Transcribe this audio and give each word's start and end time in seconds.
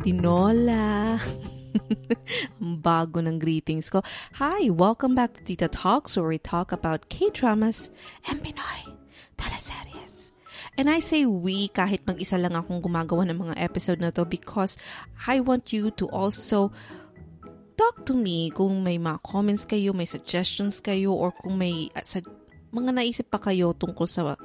Hola, 0.00 0.08
tinola. 0.08 1.20
Ang 2.64 2.80
bago 2.80 3.20
ng 3.20 3.36
greetings 3.36 3.92
ko. 3.92 4.00
Hi, 4.40 4.72
welcome 4.72 5.12
back 5.12 5.36
to 5.36 5.44
Tita 5.44 5.68
Talks 5.68 6.16
where 6.16 6.32
we 6.32 6.40
talk 6.40 6.72
about 6.72 7.12
K-dramas 7.12 7.92
and 8.24 8.40
Pinoy 8.40 8.96
teleseries. 9.36 10.32
And 10.80 10.88
I 10.88 11.04
say 11.04 11.28
we 11.28 11.68
kahit 11.68 12.08
mag-isa 12.08 12.40
lang 12.40 12.56
akong 12.56 12.80
gumagawa 12.80 13.28
ng 13.28 13.44
mga 13.44 13.60
episode 13.60 14.00
na 14.00 14.08
to 14.16 14.24
because 14.24 14.80
I 15.28 15.44
want 15.44 15.68
you 15.68 15.92
to 16.00 16.08
also 16.08 16.72
talk 17.76 18.08
to 18.08 18.16
me 18.16 18.48
kung 18.56 18.80
may 18.80 18.96
mga 18.96 19.20
comments 19.20 19.68
kayo, 19.68 19.92
may 19.92 20.08
suggestions 20.08 20.80
kayo, 20.80 21.12
or 21.12 21.28
kung 21.36 21.60
may 21.60 21.92
uh, 21.92 22.00
sa, 22.00 22.24
mga 22.72 22.96
naisip 22.96 23.28
pa 23.28 23.36
kayo 23.36 23.76
tungkol 23.76 24.08
sa 24.08 24.40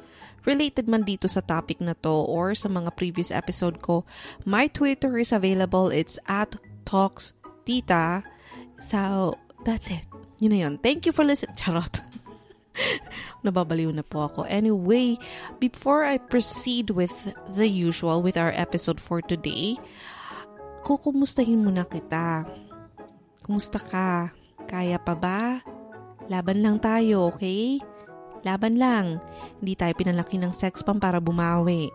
related 0.45 0.85
man 0.87 1.03
dito 1.03 1.25
sa 1.27 1.41
topic 1.41 1.81
na 1.81 1.97
to 2.05 2.13
or 2.25 2.53
sa 2.53 2.69
mga 2.69 2.93
previous 2.95 3.33
episode 3.33 3.81
ko. 3.81 4.05
My 4.47 4.69
Twitter 4.69 5.17
is 5.17 5.33
available. 5.33 5.89
It's 5.89 6.21
at 6.29 6.55
Talks 6.85 7.33
Tita. 7.65 8.21
So, 8.81 9.33
that's 9.65 9.89
it. 9.89 10.05
Yun 10.39 10.51
na 10.53 10.59
yun. 10.69 10.73
Thank 10.79 11.09
you 11.09 11.13
for 11.13 11.25
listening. 11.25 11.57
Charot. 11.61 12.01
Nababaliw 13.41 13.89
na 13.93 14.03
po 14.03 14.27
ako. 14.27 14.43
Anyway, 14.45 15.17
before 15.57 16.03
I 16.03 16.19
proceed 16.19 16.91
with 16.91 17.31
the 17.47 17.67
usual, 17.67 18.19
with 18.19 18.35
our 18.35 18.51
episode 18.53 18.99
for 18.99 19.23
today, 19.23 19.79
kukumustahin 20.83 21.63
muna 21.63 21.87
kita. 21.87 22.43
Kumusta 23.41 23.79
ka? 23.79 24.35
Kaya 24.65 24.99
pa 24.99 25.15
ba? 25.15 25.61
Laban 26.25 26.65
lang 26.65 26.77
tayo, 26.81 27.29
okay? 27.31 27.77
Laban 28.45 28.77
lang. 28.77 29.17
Hindi 29.59 29.73
tayo 29.73 29.97
pinalaki 29.97 30.37
ng 30.37 30.53
sex 30.53 30.85
pang 30.85 31.01
para 31.01 31.17
bumawi. 31.17 31.89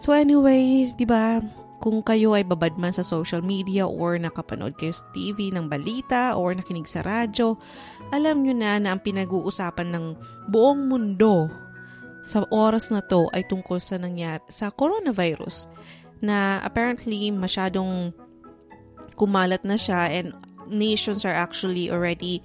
So 0.00 0.16
anyway, 0.16 0.88
di 0.96 1.04
ba, 1.04 1.44
kung 1.82 2.00
kayo 2.00 2.38
ay 2.38 2.46
babad 2.46 2.78
man 2.78 2.94
sa 2.94 3.02
social 3.02 3.42
media 3.42 3.84
or 3.84 4.14
nakapanood 4.14 4.78
kayo 4.78 4.94
sa 4.94 5.04
TV 5.12 5.50
ng 5.50 5.66
balita 5.66 6.38
or 6.38 6.54
nakinig 6.54 6.86
sa 6.86 7.02
radyo, 7.02 7.58
alam 8.14 8.46
nyo 8.46 8.54
na 8.54 8.78
na 8.78 8.94
ang 8.94 9.02
pinag-uusapan 9.02 9.90
ng 9.90 10.06
buong 10.46 10.86
mundo 10.86 11.50
sa 12.22 12.46
oras 12.54 12.94
na 12.94 13.02
to 13.02 13.26
ay 13.34 13.42
tungkol 13.50 13.82
sa 13.82 13.98
nangyari 13.98 14.46
sa 14.46 14.70
coronavirus 14.70 15.66
na 16.22 16.62
apparently 16.62 17.34
masyadong 17.34 18.14
kumalat 19.18 19.66
na 19.66 19.74
siya 19.74 20.06
and 20.06 20.30
nations 20.70 21.26
are 21.26 21.34
actually 21.34 21.90
already 21.90 22.38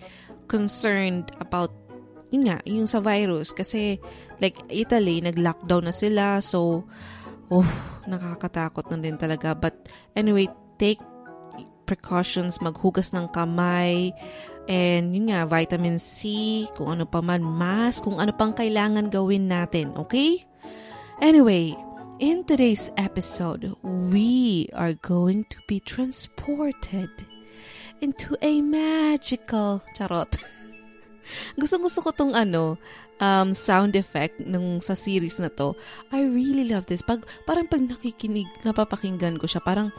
concerned 0.50 1.30
about 1.38 1.70
yun 2.32 2.48
nga, 2.48 2.58
yung 2.68 2.88
sa 2.88 3.00
virus. 3.00 3.56
Kasi, 3.56 4.00
like, 4.44 4.58
Italy, 4.68 5.24
nag-lockdown 5.24 5.88
na 5.88 5.96
sila. 5.96 6.44
So, 6.44 6.86
oh, 7.48 7.70
nakakatakot 8.08 8.92
na 8.92 8.98
din 9.00 9.16
talaga. 9.16 9.56
But, 9.56 9.88
anyway, 10.16 10.52
take 10.76 11.00
precautions, 11.88 12.60
maghugas 12.60 13.16
ng 13.16 13.32
kamay, 13.32 14.12
and 14.68 15.16
yun 15.16 15.32
nga, 15.32 15.48
vitamin 15.48 15.96
C, 15.98 16.68
kung 16.76 17.00
ano 17.00 17.08
pa 17.08 17.24
man, 17.24 17.40
mask, 17.40 18.04
kung 18.04 18.20
ano 18.20 18.36
pang 18.36 18.52
kailangan 18.52 19.08
gawin 19.08 19.48
natin, 19.48 19.96
okay? 19.96 20.44
Anyway, 21.24 21.74
in 22.20 22.44
today's 22.44 22.92
episode, 23.00 23.74
we 23.82 24.68
are 24.76 24.94
going 25.00 25.48
to 25.48 25.58
be 25.66 25.80
transported 25.80 27.10
into 28.04 28.36
a 28.44 28.62
magical, 28.62 29.82
charot, 29.96 30.36
Gusto-gusto 31.56 32.00
ko 32.04 32.10
tong 32.12 32.34
ano, 32.34 32.78
um, 33.22 33.52
sound 33.54 33.96
effect 33.96 34.42
nung 34.44 34.80
sa 34.84 34.94
series 34.94 35.38
na 35.42 35.50
to. 35.54 35.74
I 36.12 36.26
really 36.26 36.68
love 36.68 36.88
this. 36.88 37.06
Pag, 37.06 37.26
parang 37.48 37.66
pag 37.70 37.84
nakikinig, 37.84 38.50
napapakinggan 38.62 39.42
ko 39.42 39.46
siya, 39.46 39.64
parang, 39.64 39.94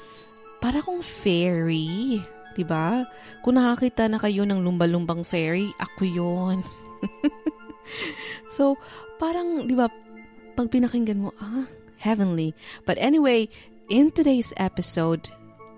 para 0.59 0.83
kong 0.83 1.03
fairy. 1.03 2.19
'di 2.59 2.67
ba? 2.67 3.07
Kung 3.47 3.55
nakakita 3.55 4.11
na 4.11 4.19
kayo 4.19 4.43
ng 4.43 4.67
lumba-lumbang 4.67 5.23
fairy, 5.23 5.71
ako 5.79 6.03
'yon. 6.03 6.59
so, 8.55 8.75
parang 9.23 9.71
'di 9.71 9.79
ba, 9.79 9.87
pag 10.59 10.67
pinakinggan 10.67 11.23
mo, 11.23 11.31
ah, 11.39 11.71
heavenly. 12.03 12.51
But 12.83 12.99
anyway, 12.99 13.47
in 13.87 14.11
today's 14.11 14.51
episode, 14.59 15.31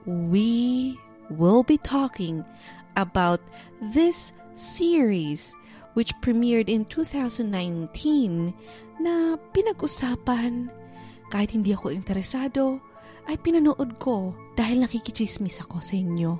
we 0.09 0.97
will 1.29 1.61
be 1.61 1.77
talking 1.77 2.49
about 2.97 3.45
this 3.93 4.33
series 4.55 5.55
which 5.95 6.15
premiered 6.23 6.71
in 6.71 6.87
2019 6.87 8.55
na 9.03 9.35
pinag-usapan. 9.51 10.71
Kahit 11.31 11.51
hindi 11.55 11.75
ako 11.75 11.91
interesado, 11.95 12.79
ay 13.27 13.39
pinanood 13.39 13.99
ko 14.03 14.35
dahil 14.59 14.83
nakikichismis 14.83 15.63
ako 15.63 15.79
sa 15.83 15.95
inyo. 15.99 16.39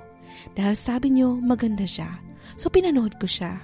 Dahil 0.55 0.75
sabi 0.75 1.11
nyo 1.15 1.35
maganda 1.39 1.83
siya. 1.87 2.19
So 2.55 2.71
pinanood 2.71 3.19
ko 3.19 3.27
siya. 3.27 3.59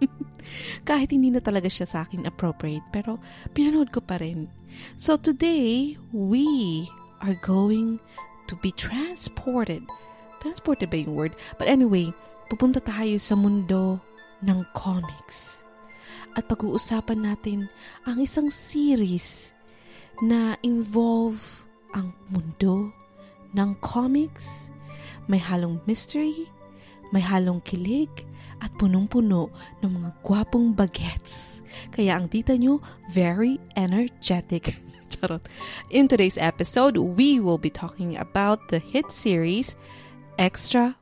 Kahit 0.88 1.14
hindi 1.14 1.32
na 1.32 1.40
talaga 1.40 1.70
siya 1.70 1.86
sa 1.88 2.04
akin 2.04 2.28
appropriate, 2.28 2.84
pero 2.92 3.16
pinanood 3.56 3.94
ko 3.94 4.04
pa 4.04 4.18
rin. 4.20 4.48
So 4.96 5.16
today, 5.16 5.96
we 6.10 6.88
are 7.20 7.36
going 7.40 8.00
to 8.48 8.54
be 8.60 8.72
transported. 8.74 9.84
Transported 10.42 10.90
ba 10.90 10.98
yung 10.98 11.14
word? 11.14 11.32
But 11.56 11.70
anyway, 11.70 12.10
pupunta 12.50 12.82
tayo 12.82 13.18
sa 13.20 13.34
mundo 13.38 14.00
ng 14.42 14.62
comics. 14.74 15.62
At 16.32 16.48
pag-uusapan 16.48 17.28
natin 17.28 17.68
ang 18.08 18.18
isang 18.18 18.48
series 18.48 19.52
na 20.24 20.56
involve 20.64 21.66
ang 21.92 22.16
mundo 22.32 22.88
ng 23.52 23.76
comics. 23.84 24.72
May 25.28 25.38
halong 25.38 25.78
mystery, 25.84 26.48
may 27.12 27.20
halong 27.20 27.60
kilig, 27.62 28.10
at 28.62 28.70
punong-puno 28.78 29.50
ng 29.82 29.90
mga 29.90 30.10
gwapong 30.22 30.72
bagets. 30.72 31.60
Kaya 31.90 32.16
ang 32.16 32.30
tita 32.30 32.54
nyo, 32.54 32.78
very 33.10 33.58
energetic. 33.74 34.78
Charot. 35.12 35.42
In 35.90 36.06
today's 36.06 36.38
episode, 36.38 36.96
we 36.96 37.42
will 37.42 37.58
be 37.58 37.70
talking 37.70 38.16
about 38.16 38.70
the 38.70 38.78
hit 38.78 39.10
series 39.10 39.76
Extra 40.38 41.01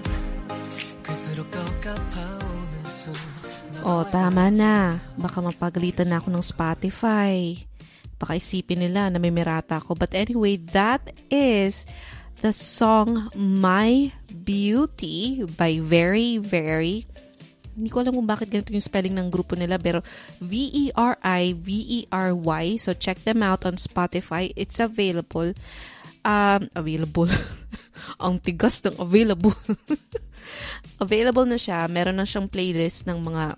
O, 3.81 3.89
oh, 3.89 4.03
tama 4.05 4.53
na. 4.53 5.01
Baka 5.17 5.41
mapagalitan 5.41 6.13
na 6.13 6.21
ako 6.21 6.29
ng 6.29 6.45
Spotify. 6.45 7.57
Baka 8.21 8.37
isipin 8.37 8.85
nila 8.85 9.09
na 9.09 9.17
may 9.17 9.33
merata 9.33 9.81
ako. 9.81 9.97
But 9.97 10.13
anyway, 10.13 10.61
that 10.77 11.09
is 11.33 11.89
the 12.45 12.53
song 12.53 13.33
My 13.33 14.13
Beauty 14.29 15.41
by 15.57 15.81
Very 15.81 16.37
Very 16.37 17.09
hindi 17.71 17.87
ko 17.87 18.03
alam 18.03 18.19
kung 18.19 18.27
bakit 18.27 18.51
ganito 18.51 18.75
yung 18.75 18.83
spelling 18.83 19.15
ng 19.15 19.31
grupo 19.31 19.55
nila 19.55 19.79
pero 19.79 20.03
V-E-R-I-V-E-R-Y 20.43 21.05
so 22.75 22.91
check 22.91 23.23
them 23.23 23.39
out 23.39 23.63
on 23.63 23.79
Spotify 23.79 24.51
it's 24.59 24.75
available 24.83 25.55
um, 26.27 26.67
available 26.75 27.31
ang 28.23 28.43
tigas 28.43 28.83
ng 28.83 28.99
available 28.99 29.55
available 31.01 31.49
na 31.49 31.57
siya. 31.57 31.89
Meron 31.89 32.21
na 32.21 32.29
siyang 32.29 32.45
playlist 32.45 33.09
ng 33.09 33.17
mga 33.17 33.57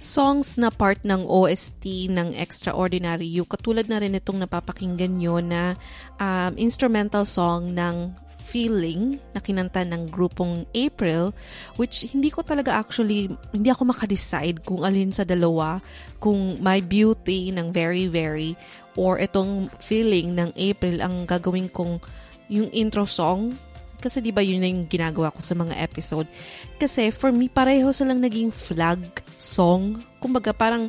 songs 0.00 0.56
na 0.56 0.72
part 0.72 1.04
ng 1.04 1.28
OST 1.28 2.08
ng 2.08 2.32
Extraordinary 2.32 3.28
You. 3.28 3.44
Katulad 3.44 3.84
na 3.92 4.00
rin 4.00 4.16
itong 4.16 4.40
napapakinggan 4.40 5.20
nyo 5.20 5.44
na 5.44 5.76
um, 6.16 6.56
instrumental 6.56 7.28
song 7.28 7.76
ng 7.76 8.16
Feeling 8.50 9.22
na 9.30 9.38
kinanta 9.38 9.86
ng 9.86 10.10
grupong 10.10 10.66
April 10.74 11.30
which 11.78 12.10
hindi 12.10 12.34
ko 12.34 12.42
talaga 12.42 12.82
actually 12.82 13.30
hindi 13.54 13.70
ako 13.70 13.94
makadecide 13.94 14.66
kung 14.66 14.82
alin 14.82 15.14
sa 15.14 15.22
dalawa 15.22 15.78
kung 16.18 16.58
My 16.58 16.82
Beauty 16.82 17.54
ng 17.54 17.70
Very 17.70 18.10
Very 18.10 18.58
or 18.98 19.22
itong 19.22 19.70
Feeling 19.78 20.34
ng 20.34 20.50
April 20.58 20.98
ang 20.98 21.30
gagawin 21.30 21.70
kong 21.70 22.02
yung 22.50 22.66
intro 22.74 23.06
song 23.06 23.54
kasi 24.00 24.24
di 24.24 24.32
ba 24.32 24.40
yun 24.40 24.64
na 24.64 24.68
yung 24.72 24.88
ginagawa 24.88 25.30
ko 25.30 25.44
sa 25.44 25.52
mga 25.52 25.76
episode? 25.78 26.26
Kasi 26.80 27.12
for 27.12 27.30
me 27.30 27.52
pareho 27.52 27.92
silang 27.92 28.24
naging 28.24 28.48
flag 28.48 28.98
song. 29.36 30.00
Kumbaga 30.18 30.56
parang 30.56 30.88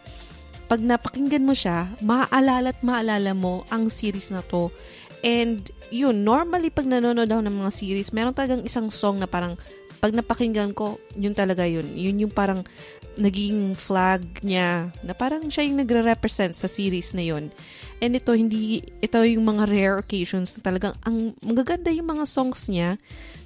pag 0.71 0.79
napakinggan 0.79 1.43
mo 1.43 1.51
siya 1.51 1.91
maaalala 1.99 2.71
at 2.71 2.79
maalala 2.79 3.35
mo 3.35 3.67
ang 3.67 3.91
series 3.91 4.31
na 4.31 4.39
to. 4.47 4.71
And 5.21 5.61
yun, 5.93 6.23
normally 6.23 6.71
pag 6.73 6.87
nanonood 6.87 7.29
ako 7.29 7.43
ng 7.45 7.57
mga 7.61 7.71
series, 7.75 8.15
meron 8.15 8.33
talagang 8.33 8.65
isang 8.65 8.87
song 8.89 9.21
na 9.21 9.27
parang 9.29 9.59
pag 10.01 10.17
napakinggan 10.17 10.73
ko, 10.73 10.97
yun 11.13 11.37
talaga 11.37 11.61
yun. 11.61 11.93
Yun 11.93 12.25
yung 12.25 12.33
parang 12.33 12.65
naging 13.19 13.75
flag 13.75 14.23
niya 14.39 14.95
na 15.03 15.11
parang 15.11 15.43
siya 15.51 15.67
yung 15.67 15.83
nagre-represent 15.83 16.55
sa 16.55 16.67
series 16.71 17.11
na 17.11 17.23
yun. 17.25 17.51
And 17.99 18.15
ito, 18.15 18.31
hindi, 18.31 18.85
ito 19.03 19.19
yung 19.19 19.43
mga 19.43 19.67
rare 19.67 19.97
occasions 19.99 20.55
na 20.55 20.61
talagang 20.63 20.95
ang 21.03 21.35
magaganda 21.43 21.91
yung 21.91 22.07
mga 22.07 22.23
songs 22.23 22.71
niya. 22.71 22.95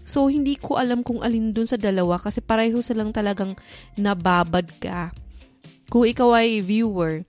So, 0.06 0.29
hindi 0.29 0.53
ko 0.62 0.77
alam 0.77 1.01
kung 1.01 1.25
alin 1.25 1.50
dun 1.50 1.65
sa 1.65 1.81
dalawa 1.81 2.21
kasi 2.21 2.45
pareho 2.45 2.77
silang 2.85 3.09
talagang 3.09 3.57
nababad 3.97 4.69
ka. 4.77 5.09
Kung 5.89 6.06
ikaw 6.06 6.38
ay 6.38 6.62
viewer, 6.62 7.25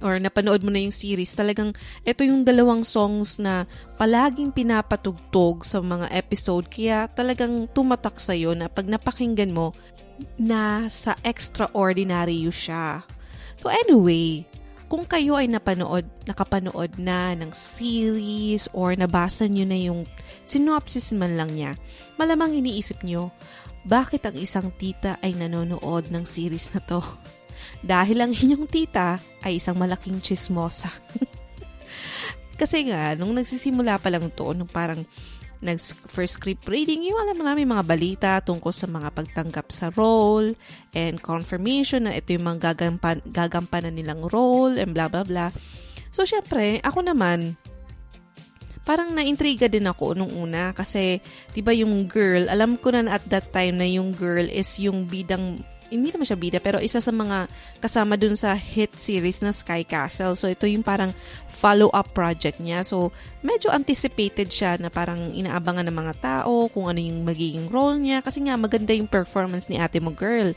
or 0.00 0.16
napanood 0.16 0.64
mo 0.64 0.72
na 0.72 0.80
yung 0.80 0.94
series, 0.94 1.36
talagang 1.36 1.76
ito 2.08 2.24
yung 2.24 2.42
dalawang 2.42 2.82
songs 2.82 3.36
na 3.36 3.68
palaging 4.00 4.48
pinapatugtog 4.50 5.62
sa 5.62 5.84
mga 5.84 6.08
episode 6.16 6.66
kaya 6.72 7.06
talagang 7.12 7.68
tumatak 7.70 8.16
sa'yo 8.16 8.56
na 8.56 8.66
pag 8.72 8.88
napakinggan 8.88 9.52
mo 9.52 9.76
na 10.40 10.86
sa 10.88 11.16
extraordinary 11.22 12.36
you 12.36 12.52
siya. 12.52 13.04
So 13.60 13.68
anyway, 13.68 14.48
kung 14.90 15.06
kayo 15.06 15.38
ay 15.38 15.46
napanood, 15.46 16.08
nakapanood 16.26 16.98
na 16.98 17.36
ng 17.38 17.54
series 17.54 18.66
or 18.74 18.96
nabasa 18.98 19.46
nyo 19.46 19.64
na 19.68 19.78
yung 19.78 20.00
synopsis 20.42 21.14
man 21.14 21.38
lang 21.38 21.54
niya, 21.54 21.78
malamang 22.18 22.58
iniisip 22.58 23.06
nyo, 23.06 23.30
bakit 23.86 24.26
ang 24.26 24.36
isang 24.36 24.68
tita 24.76 25.16
ay 25.22 25.32
nanonood 25.32 26.10
ng 26.10 26.24
series 26.26 26.74
na 26.74 26.82
to? 26.82 27.00
dahil 27.80 28.24
ang 28.24 28.32
inyong 28.32 28.66
tita 28.68 29.20
ay 29.44 29.60
isang 29.60 29.76
malaking 29.76 30.20
chismosa. 30.20 30.90
Kasi 32.60 32.92
nga, 32.92 33.16
nung 33.16 33.32
nagsisimula 33.32 33.96
pa 33.96 34.12
lang 34.12 34.28
to, 34.32 34.52
nung 34.52 34.68
parang 34.68 35.00
nag 35.60 35.76
first 36.08 36.40
script 36.40 36.64
reading, 36.72 37.04
yung 37.04 37.20
alam 37.20 37.36
mo 37.36 37.44
namin 37.44 37.68
mga 37.68 37.84
balita 37.84 38.30
tungkol 38.40 38.72
sa 38.72 38.88
mga 38.88 39.12
pagtanggap 39.12 39.68
sa 39.68 39.92
role 39.92 40.56
and 40.96 41.20
confirmation 41.20 42.08
na 42.08 42.16
ito 42.16 42.32
yung 42.32 42.48
mga 42.48 42.72
gagampan, 42.72 43.20
gagampanan 43.28 43.92
nilang 43.92 44.24
role 44.32 44.80
and 44.80 44.96
blah 44.96 45.06
blah 45.12 45.24
blah. 45.24 45.52
So, 46.10 46.24
syempre, 46.24 46.80
ako 46.80 47.06
naman, 47.06 47.60
parang 48.88 49.12
naintriga 49.12 49.68
din 49.68 49.86
ako 49.86 50.16
nung 50.16 50.32
una 50.32 50.72
kasi 50.72 51.20
'di 51.52 51.60
ba 51.60 51.76
yung 51.76 52.08
girl, 52.08 52.48
alam 52.48 52.80
ko 52.80 52.90
na 52.90 53.06
at 53.12 53.22
that 53.28 53.52
time 53.52 53.76
na 53.78 53.86
yung 53.86 54.16
girl 54.16 54.42
is 54.48 54.80
yung 54.80 55.06
bidang 55.06 55.60
hindi 55.90 56.14
naman 56.14 56.24
siya 56.24 56.38
bida, 56.38 56.58
pero 56.62 56.78
isa 56.78 57.02
sa 57.02 57.10
mga 57.10 57.50
kasama 57.82 58.14
dun 58.14 58.38
sa 58.38 58.54
hit 58.54 58.94
series 58.94 59.42
na 59.42 59.50
Sky 59.50 59.82
Castle. 59.82 60.38
So, 60.38 60.46
ito 60.46 60.64
yung 60.64 60.86
parang 60.86 61.10
follow-up 61.50 62.14
project 62.14 62.62
niya. 62.62 62.86
So, 62.86 63.10
medyo 63.42 63.74
anticipated 63.74 64.48
siya 64.48 64.78
na 64.78 64.88
parang 64.88 65.34
inaabangan 65.34 65.90
ng 65.90 65.96
mga 65.98 66.14
tao 66.22 66.70
kung 66.70 66.86
ano 66.86 67.02
yung 67.02 67.26
magiging 67.26 67.66
role 67.68 67.98
niya. 67.98 68.22
Kasi 68.22 68.40
nga, 68.46 68.54
maganda 68.54 68.94
yung 68.94 69.10
performance 69.10 69.66
ni 69.66 69.76
ate 69.76 69.98
mo 69.98 70.14
girl 70.14 70.54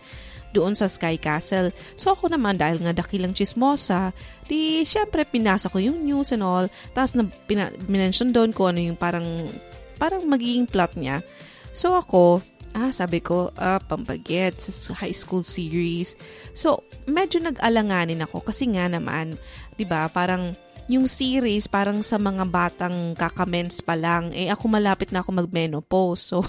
doon 0.53 0.77
sa 0.77 0.85
Sky 0.85 1.18
Castle. 1.18 1.74
So 1.97 2.13
ako 2.13 2.30
naman 2.30 2.62
dahil 2.62 2.77
nga 2.80 2.94
dakilang 2.94 3.33
chismosa, 3.33 4.13
di 4.45 4.85
syempre 4.85 5.25
pinasa 5.25 5.68
ko 5.68 5.81
yung 5.81 6.06
news 6.06 6.30
and 6.30 6.45
all. 6.45 6.69
Tapos 6.94 7.18
na 7.18 7.25
pina, 7.50 7.74
minention 7.89 8.30
doon 8.30 8.53
ko 8.53 8.69
ano 8.69 8.80
yung 8.80 8.95
parang 8.95 9.50
parang 9.97 10.21
magiging 10.30 10.69
plot 10.69 10.94
niya. 10.94 11.25
So 11.74 11.97
ako, 11.97 12.45
Ah, 12.74 12.90
sabi 12.90 13.22
ko, 13.22 13.54
uh, 13.54 13.80
Pampagets, 13.86 14.90
high 14.98 15.14
school 15.14 15.46
series. 15.46 16.18
So, 16.58 16.81
medyo 17.06 17.38
nag-alanganin 17.38 18.25
ako 18.25 18.42
kasi 18.50 18.66
nga 18.74 18.90
naman, 18.90 19.38
'di 19.78 19.86
ba, 19.86 20.10
parang 20.10 20.58
yung 20.92 21.08
series 21.08 21.70
parang 21.72 22.04
sa 22.04 22.20
mga 22.20 22.44
batang 22.50 23.16
kakamens 23.16 23.80
pa 23.80 23.96
lang, 23.96 24.36
eh 24.36 24.52
ako 24.52 24.68
malapit 24.68 25.14
na 25.14 25.24
ako 25.24 25.46
mag-menopause. 25.46 26.34
So, 26.34 26.44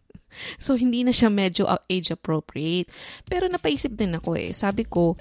so 0.64 0.78
hindi 0.78 1.02
na 1.02 1.10
siya 1.10 1.32
medyo 1.32 1.66
age 1.90 2.14
appropriate. 2.14 2.92
Pero 3.26 3.48
napaisip 3.50 3.96
din 3.96 4.14
ako 4.14 4.38
eh. 4.38 4.54
Sabi 4.54 4.86
ko, 4.86 5.18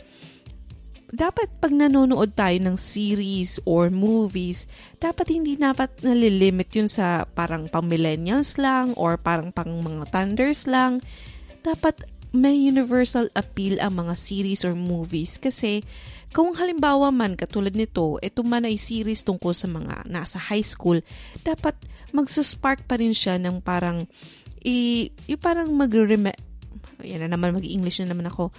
dapat 1.12 1.52
pag 1.60 1.76
nanonood 1.76 2.32
tayo 2.40 2.56
ng 2.56 2.80
series 2.80 3.60
or 3.68 3.92
movies, 3.92 4.64
dapat 4.98 5.36
hindi 5.36 5.60
dapat 5.60 5.92
nalilimit 6.00 6.72
yun 6.72 6.88
sa 6.88 7.28
parang 7.28 7.68
pang 7.68 7.84
millennials 7.84 8.56
lang 8.56 8.96
or 8.96 9.20
parang 9.20 9.52
pang 9.52 9.84
mga 9.84 10.08
thunders 10.08 10.64
lang. 10.72 11.04
Dapat 11.68 12.08
may 12.32 12.56
universal 12.56 13.28
appeal 13.36 13.76
ang 13.84 14.08
mga 14.08 14.16
series 14.16 14.64
or 14.64 14.72
movies 14.72 15.36
kasi 15.36 15.84
kung 16.32 16.56
halimbawa 16.56 17.12
man 17.12 17.36
katulad 17.36 17.76
nito, 17.76 18.16
ito 18.24 18.40
man 18.48 18.64
ay 18.64 18.80
series 18.80 19.28
tungkol 19.28 19.52
sa 19.52 19.68
mga 19.68 20.08
nasa 20.08 20.40
high 20.40 20.64
school, 20.64 21.04
dapat 21.44 21.76
magsuspark 22.16 22.88
pa 22.88 22.96
rin 22.96 23.12
siya 23.12 23.36
ng 23.36 23.60
parang 23.60 24.08
i, 24.64 25.12
i 25.28 25.36
parang 25.36 25.76
mag 25.76 25.92
yan 27.04 27.26
na 27.26 27.36
naman 27.36 27.58
mag-English 27.58 28.02
na 28.02 28.14
naman 28.14 28.30
ako 28.30 28.50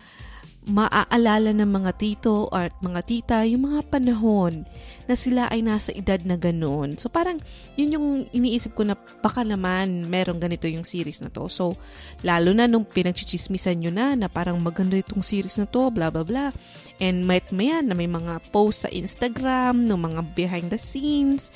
maaalala 0.62 1.50
ng 1.50 1.67
mga 1.67 1.91
tito 1.99 2.47
at 2.55 2.71
mga 2.79 3.00
tita 3.03 3.37
yung 3.43 3.67
mga 3.67 3.83
panahon 3.91 4.62
na 5.11 5.19
sila 5.19 5.50
ay 5.50 5.59
nasa 5.59 5.90
edad 5.90 6.23
na 6.23 6.38
ganoon. 6.38 6.95
So 7.02 7.11
parang 7.11 7.43
yun 7.75 7.99
yung 7.99 8.07
iniisip 8.31 8.78
ko 8.78 8.87
na 8.87 8.95
baka 8.95 9.43
naman 9.43 10.07
merong 10.07 10.38
ganito 10.38 10.71
yung 10.71 10.87
series 10.87 11.19
na 11.19 11.35
to. 11.35 11.50
So 11.50 11.75
lalo 12.23 12.55
na 12.55 12.71
nung 12.71 12.87
pinagchichismisan 12.87 13.83
nyo 13.83 13.90
na 13.90 14.14
na 14.14 14.31
parang 14.31 14.55
maganda 14.62 14.95
itong 14.95 15.26
series 15.26 15.59
na 15.59 15.66
to, 15.66 15.90
bla 15.90 16.14
bla 16.14 16.23
bla. 16.23 16.55
And 17.02 17.26
may 17.26 17.43
mayan 17.50 17.90
na 17.90 17.99
may 17.99 18.07
mga 18.07 18.38
post 18.55 18.87
sa 18.87 18.90
Instagram 18.95 19.90
ng 19.90 19.99
mga 19.99 20.21
behind 20.38 20.71
the 20.71 20.78
scenes. 20.78 21.50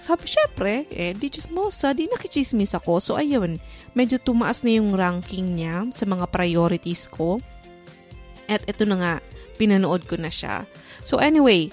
Sabi, 0.00 0.24
syempre, 0.24 0.88
eh, 0.88 1.12
di 1.12 1.28
chismosa, 1.28 1.92
di 1.92 2.08
nakichismis 2.08 2.72
ako. 2.72 3.04
So, 3.04 3.12
ayun, 3.20 3.60
medyo 3.92 4.16
tumaas 4.16 4.64
na 4.64 4.72
yung 4.80 4.96
ranking 4.96 5.60
niya 5.60 5.84
sa 5.92 6.08
mga 6.08 6.24
priorities 6.32 7.04
ko. 7.12 7.36
At 8.48 8.64
ito 8.64 8.88
na 8.88 8.96
nga, 8.96 9.14
pinanood 9.60 10.08
ko 10.08 10.16
na 10.16 10.32
siya. 10.32 10.64
So 11.04 11.20
anyway, 11.20 11.68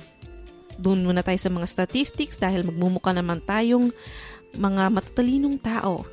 doon 0.75 1.07
muna 1.07 1.23
tayo 1.23 1.39
sa 1.39 1.47
mga 1.47 1.71
statistics 1.71 2.35
dahil 2.35 2.67
magmumuka 2.67 3.15
naman 3.15 3.39
tayong 3.39 3.95
mga 4.51 4.91
matatalinong 4.91 5.55
tao. 5.63 6.03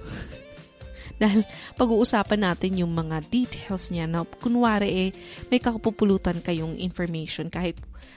dahil 1.23 1.43
pag-uusapan 1.75 2.47
natin 2.47 2.79
yung 2.79 2.95
mga 2.95 3.27
details 3.27 3.91
niya 3.91 4.07
na 4.07 4.23
kunwari 4.39 5.11
eh, 5.11 5.11
may 5.51 5.59
kakapupulutan 5.59 6.39
kayong 6.39 6.79
information 6.79 7.51
kahit 7.51 7.75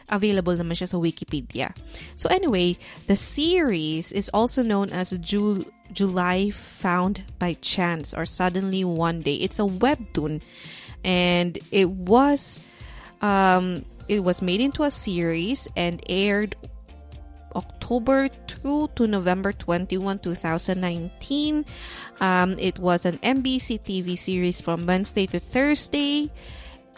available 0.09 0.55
naman 0.55 0.75
siya 0.75 0.87
sa 0.87 0.97
Wikipedia. 0.97 1.75
So 2.15 2.29
anyway, 2.29 2.77
the 3.07 3.15
series 3.15 4.11
is 4.11 4.29
also 4.33 4.63
known 4.63 4.89
as 4.89 5.11
Jul- 5.19 5.67
July 5.91 6.51
Found 6.83 7.23
by 7.39 7.55
Chance 7.59 8.13
or 8.13 8.25
Suddenly 8.25 8.83
One 8.83 9.21
Day. 9.21 9.35
It's 9.35 9.59
a 9.59 9.67
webtoon 9.67 10.41
and 11.03 11.59
it 11.71 11.89
was 11.89 12.59
um, 13.21 13.85
it 14.07 14.23
was 14.23 14.41
made 14.41 14.61
into 14.61 14.83
a 14.83 14.91
series 14.91 15.67
and 15.75 16.01
aired 16.07 16.55
October 17.55 18.29
2 18.47 18.91
to 18.95 19.07
November 19.07 19.51
21, 19.51 20.19
2019. 20.19 21.65
Um, 22.21 22.55
it 22.59 22.77
was 22.77 23.05
an 23.05 23.17
NBC 23.19 23.81
TV 23.81 24.17
series 24.17 24.61
from 24.61 24.85
Wednesday 24.85 25.25
to 25.27 25.39
Thursday. 25.39 26.31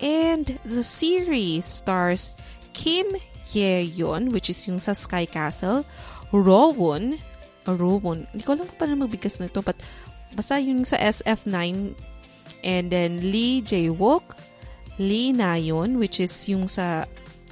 And 0.01 0.59
the 0.63 0.83
series 0.83 1.65
stars 1.65 2.35
Kim 2.79 3.11
Ye-yeon, 3.51 4.31
which 4.31 4.47
is 4.47 4.63
yung 4.71 4.79
sa 4.79 4.95
Sky 4.95 5.27
Castle, 5.27 5.83
Rowoon, 6.31 7.19
Rowoon, 7.67 8.29
hindi 8.31 8.43
ko 8.47 8.55
alam 8.55 8.69
kung 8.69 8.79
paano 8.79 9.03
magbigas 9.03 9.41
na 9.43 9.51
ito, 9.51 9.59
but 9.59 9.75
basta 10.31 10.55
yung 10.61 10.87
sa 10.87 10.95
SF9 10.95 11.91
And 12.63 12.91
then 12.91 13.23
Lee 13.23 13.61
Jae-wook, 13.63 14.35
Lee 14.99 15.31
Na-yeon, 15.31 15.95
which 15.95 16.19
is 16.19 16.33
yung 16.51 16.67
sa 16.67 17.07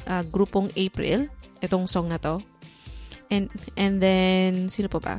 uh, 0.07 0.24
grupong 0.27 0.72
April, 0.75 1.31
itong 1.63 1.88
song 1.88 2.12
na 2.12 2.19
to. 2.19 2.43
And, 3.31 3.51
and 3.75 4.00
then, 4.00 4.67
sino 4.72 4.88
pa 4.88 5.00
ba? 5.00 5.15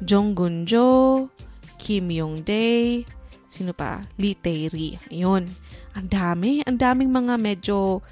Jong 0.00 0.36
Gun-jo, 0.36 1.28
Kim 1.76 2.08
Yong-dae, 2.08 3.04
sino 3.48 3.72
pa? 3.72 4.04
Lee 4.16 4.36
Tae-ri. 4.36 4.96
Ayun. 5.12 5.48
Ang 5.96 6.08
dami. 6.08 6.64
Ang 6.64 6.78
daming 6.78 7.10
mga 7.12 7.34
medyo 7.40 8.04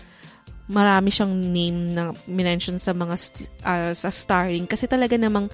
marami 0.67 1.15
siyang 1.15 1.31
name 1.31 1.95
na 1.95 2.11
minention 2.27 2.79
sa 2.79 2.91
mga 2.91 3.15
uh, 3.63 3.95
sa 3.95 4.11
starring 4.11 4.67
kasi 4.67 4.91
talaga 4.91 5.15
namang 5.15 5.47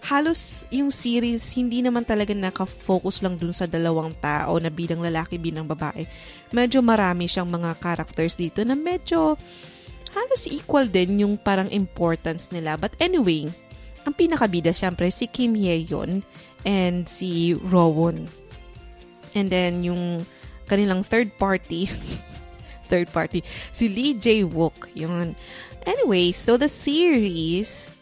halos 0.00 0.64
yung 0.72 0.88
series 0.88 1.44
hindi 1.52 1.84
naman 1.84 2.08
talaga 2.08 2.32
naka-focus 2.32 3.20
lang 3.20 3.36
dun 3.36 3.52
sa 3.52 3.68
dalawang 3.68 4.16
tao 4.16 4.56
na 4.56 4.72
bilang 4.72 5.04
lalaki 5.04 5.36
bilang 5.36 5.68
babae. 5.68 6.08
Medyo 6.54 6.80
marami 6.80 7.28
siyang 7.28 7.50
mga 7.50 7.76
characters 7.82 8.38
dito 8.40 8.64
na 8.64 8.72
medyo 8.72 9.36
halos 10.16 10.48
equal 10.48 10.88
din 10.88 11.22
yung 11.26 11.34
parang 11.36 11.68
importance 11.68 12.48
nila. 12.48 12.80
But 12.80 12.96
anyway, 12.96 13.52
ang 14.08 14.16
pinakabida 14.16 14.72
syempre 14.72 15.12
si 15.12 15.28
Kim 15.28 15.52
Hye-yeon 15.52 16.24
and 16.64 17.04
si 17.04 17.52
Rowoon. 17.52 18.24
And 19.36 19.46
then 19.52 19.84
yung 19.84 20.24
kanilang 20.64 21.04
third 21.04 21.36
party 21.36 21.90
third 22.90 23.08
party. 23.14 23.46
Si 23.70 23.86
Lee 23.86 24.18
Jae-wook. 24.18 24.90
Yun. 24.98 25.38
Anyway, 25.86 26.34
so 26.34 26.58
the 26.58 26.68
series, 26.68 27.94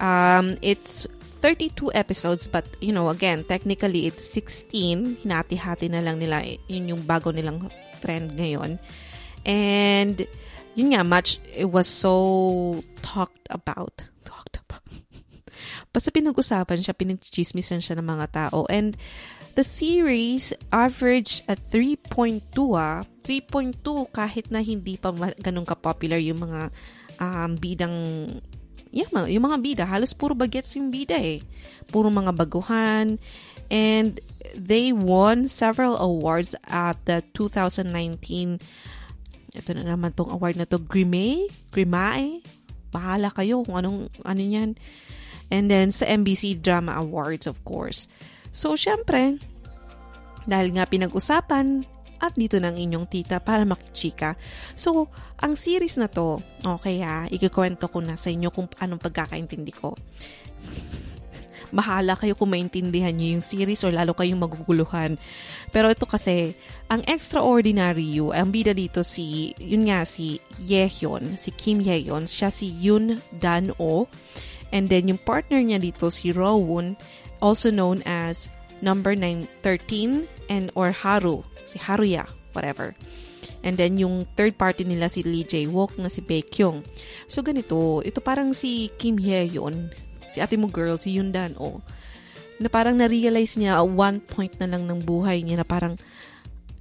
um, 0.00 0.56
it's 0.64 1.06
32 1.44 1.92
episodes 1.92 2.46
but, 2.48 2.64
you 2.80 2.90
know, 2.90 3.12
again, 3.12 3.44
technically 3.44 4.08
it's 4.08 4.24
16. 4.24 5.20
Hinati-hati 5.22 5.92
na 5.92 6.00
lang 6.00 6.18
nila. 6.18 6.40
Yun 6.66 6.96
yung 6.96 7.02
bago 7.04 7.30
nilang 7.30 7.68
trend 8.00 8.34
ngayon. 8.34 8.80
And, 9.44 10.26
yun 10.74 10.94
nga, 10.94 11.04
much, 11.04 11.38
it 11.52 11.68
was 11.68 11.86
so 11.86 12.82
talked 13.02 13.46
about. 13.50 14.06
Talked 14.24 14.62
about. 14.62 14.86
Basta 15.94 16.14
pinag-usapan 16.14 16.80
siya, 16.80 16.94
pinag-chismisan 16.94 17.82
siya 17.82 17.98
ng 17.98 18.06
mga 18.06 18.26
tao. 18.32 18.64
And, 18.70 18.96
the 19.54 19.64
series 19.64 20.52
averaged 20.72 21.44
at 21.48 21.60
3.2 21.70 22.42
ah. 22.74 23.04
3.2 23.22 23.78
kahit 24.10 24.50
na 24.50 24.60
hindi 24.64 24.98
pa 24.98 25.14
ganun 25.14 25.68
ka-popular 25.68 26.18
yung 26.18 26.42
mga 26.42 26.74
um, 27.22 27.54
bidang 27.54 27.96
mga, 28.92 29.26
yung 29.32 29.44
mga 29.48 29.58
bida. 29.62 29.84
Halos 29.88 30.12
puro 30.12 30.36
bagets 30.36 30.76
yung 30.76 30.92
bida 30.92 31.16
eh. 31.16 31.40
Puro 31.88 32.12
mga 32.12 32.36
baguhan. 32.36 33.16
And 33.72 34.20
they 34.52 34.92
won 34.92 35.48
several 35.48 35.96
awards 35.96 36.52
at 36.68 37.00
the 37.08 37.24
2019 37.32 38.60
ito 39.52 39.70
na 39.76 39.84
naman 39.84 40.16
tong 40.16 40.32
award 40.32 40.56
na 40.56 40.64
to 40.64 40.80
Grimae 40.80 41.48
Grimae 41.68 42.40
bahala 42.88 43.28
kayo 43.32 43.64
kung 43.64 43.76
anong 43.76 43.98
ano 44.24 44.40
yan 44.40 44.76
and 45.52 45.68
then 45.68 45.92
sa 45.92 46.08
MBC 46.08 46.60
Drama 46.60 46.96
Awards 46.96 47.44
of 47.44 47.60
course 47.64 48.08
So, 48.52 48.76
syempre, 48.76 49.40
dahil 50.44 50.76
nga 50.76 50.84
pinag-usapan, 50.84 51.88
at 52.22 52.38
dito 52.38 52.62
ng 52.62 52.78
inyong 52.78 53.10
tita 53.10 53.42
para 53.42 53.66
makichika. 53.66 54.38
So, 54.78 55.10
ang 55.42 55.58
series 55.58 55.98
na 55.98 56.06
to, 56.06 56.38
okay 56.62 57.02
ha, 57.02 57.26
ikikwento 57.26 57.90
ko 57.90 57.98
na 57.98 58.14
sa 58.14 58.30
inyo 58.30 58.54
kung 58.54 58.70
anong 58.78 59.02
pagkakaintindi 59.02 59.74
ko. 59.74 59.98
Bahala 61.74 62.14
kayo 62.14 62.38
kung 62.38 62.54
maintindihan 62.54 63.10
nyo 63.10 63.34
yung 63.34 63.44
series 63.44 63.82
or 63.82 63.90
lalo 63.90 64.14
kayong 64.14 64.38
maguguluhan. 64.38 65.18
Pero 65.74 65.90
ito 65.90 66.06
kasi, 66.06 66.54
ang 66.86 67.02
extraordinary 67.10 68.06
you, 68.06 68.30
ang 68.30 68.54
bida 68.54 68.70
dito 68.70 69.02
si, 69.02 69.50
yun 69.58 69.90
nga, 69.90 70.06
si 70.06 70.38
Yehyun, 70.62 71.34
si 71.34 71.50
Kim 71.50 71.82
Yehyun, 71.82 72.30
siya 72.30 72.54
si 72.54 72.70
Yun 72.70 73.18
Dan-o. 73.34 74.06
And 74.70 74.86
then 74.86 75.10
yung 75.10 75.20
partner 75.20 75.58
niya 75.58 75.80
dito, 75.82 76.12
si 76.12 76.30
Rowoon, 76.30 76.94
also 77.42 77.74
known 77.74 78.06
as 78.06 78.48
number 78.78 79.18
913 79.18 80.30
and 80.46 80.70
or 80.78 80.94
Haru, 80.94 81.42
si 81.66 81.82
Haruya, 81.82 82.30
whatever. 82.54 82.94
And 83.66 83.74
then 83.74 83.98
yung 83.98 84.30
third 84.38 84.54
party 84.54 84.86
nila 84.86 85.10
si 85.10 85.26
Lee 85.26 85.46
Jae-wook 85.46 85.98
na 85.98 86.06
si 86.06 86.22
Baekhyun. 86.22 86.86
So 87.26 87.42
ganito, 87.42 88.02
ito 88.06 88.22
parang 88.22 88.54
si 88.54 88.90
Kim 88.98 89.18
Hye-yeon, 89.18 89.90
si 90.30 90.38
ate 90.38 90.54
mo 90.54 90.70
girl, 90.70 90.94
si 90.94 91.18
Yoon 91.18 91.34
Dan-oh, 91.34 91.82
na 92.62 92.70
parang 92.70 92.94
na-realize 92.94 93.58
niya 93.58 93.82
one 93.82 94.22
point 94.22 94.54
na 94.62 94.70
lang 94.70 94.86
ng 94.86 95.02
buhay 95.02 95.42
niya 95.42 95.62
na 95.62 95.66
parang 95.66 95.98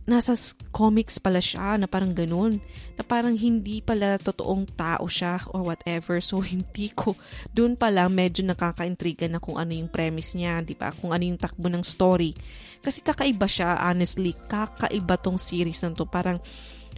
nasa 0.06 0.34
comics 0.74 1.22
pala 1.22 1.38
siya, 1.38 1.78
na 1.78 1.86
parang 1.86 2.12
ganun. 2.12 2.58
Na 2.98 3.04
parang 3.06 3.38
hindi 3.38 3.80
pala 3.86 4.18
totoong 4.18 4.66
tao 4.74 5.06
siya 5.06 5.42
or 5.54 5.62
whatever. 5.66 6.18
So, 6.20 6.42
hindi 6.54 6.90
ko, 6.94 7.14
doon 7.54 7.78
pa 7.78 7.94
lang 7.94 8.14
medyo 8.14 8.42
nakaka-intriga 8.42 9.30
na 9.30 9.38
kung 9.38 9.62
ano 9.62 9.72
yung 9.72 9.92
premise 9.92 10.34
niya, 10.34 10.66
di 10.66 10.74
ba? 10.74 10.90
Kung 10.90 11.14
ano 11.14 11.24
yung 11.26 11.38
takbo 11.38 11.70
ng 11.70 11.86
story. 11.86 12.34
Kasi 12.82 13.06
kakaiba 13.06 13.46
siya, 13.46 13.78
honestly. 13.78 14.34
Kakaiba 14.50 15.22
tong 15.22 15.38
series 15.38 15.82
na 15.86 15.94
to. 15.94 16.10
Parang, 16.10 16.42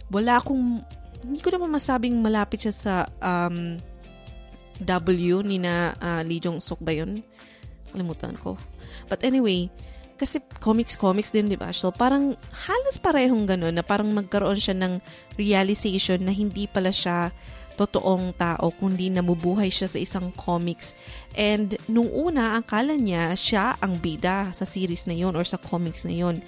wala 0.08 0.40
akong, 0.40 0.80
hindi 1.24 1.40
ko 1.40 1.52
naman 1.52 1.72
masabing 1.72 2.16
malapit 2.20 2.64
siya 2.68 2.74
sa 2.74 2.94
um, 3.20 3.76
W 4.82 5.44
ni 5.46 5.62
na 5.62 5.94
uh, 6.02 6.22
Lee 6.26 6.42
Jong-suk 6.42 6.82
ba 6.82 6.90
yun? 6.90 7.22
Kalimutan 7.94 8.34
ko. 8.34 8.58
But 9.06 9.22
anyway, 9.22 9.70
kasi 10.14 10.38
comics-comics 10.62 11.34
din, 11.34 11.50
di 11.50 11.58
ba? 11.58 11.74
So, 11.74 11.90
parang 11.90 12.38
halos 12.38 12.96
parehong 13.02 13.50
ganun 13.50 13.74
na 13.74 13.82
parang 13.82 14.14
magkaroon 14.14 14.58
siya 14.58 14.78
ng 14.78 15.02
realization 15.34 16.22
na 16.22 16.30
hindi 16.30 16.70
pala 16.70 16.94
siya 16.94 17.34
totoong 17.74 18.38
tao, 18.38 18.70
kundi 18.70 19.10
namubuhay 19.10 19.68
siya 19.68 19.90
sa 19.90 19.98
isang 19.98 20.30
comics. 20.38 20.94
And 21.34 21.74
nung 21.90 22.06
una, 22.10 22.54
akala 22.54 22.94
niya 22.94 23.34
siya 23.34 23.74
ang 23.82 23.98
bida 23.98 24.54
sa 24.54 24.62
series 24.62 25.10
na 25.10 25.14
yon 25.18 25.34
or 25.34 25.42
sa 25.42 25.58
comics 25.58 26.06
na 26.06 26.14
yon. 26.14 26.38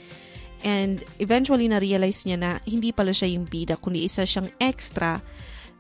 And 0.63 1.03
eventually, 1.19 1.67
na-realize 1.67 2.25
niya 2.25 2.39
na 2.39 2.51
hindi 2.65 2.95
pala 2.95 3.11
siya 3.11 3.35
yung 3.35 3.47
bida, 3.47 3.75
kundi 3.77 4.07
isa 4.07 4.23
siyang 4.23 4.51
extra 4.63 5.21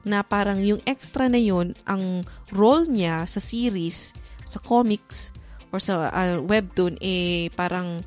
na 0.06 0.22
parang 0.22 0.62
yung 0.62 0.82
extra 0.86 1.26
na 1.26 1.38
yon 1.38 1.74
ang 1.86 2.22
role 2.54 2.86
niya 2.86 3.26
sa 3.26 3.42
series, 3.42 4.14
sa 4.46 4.62
comics, 4.62 5.34
or 5.76 5.80
sa 5.84 6.08
uh, 6.08 6.40
webtoon, 6.40 6.96
eh, 7.04 7.52
parang 7.52 8.00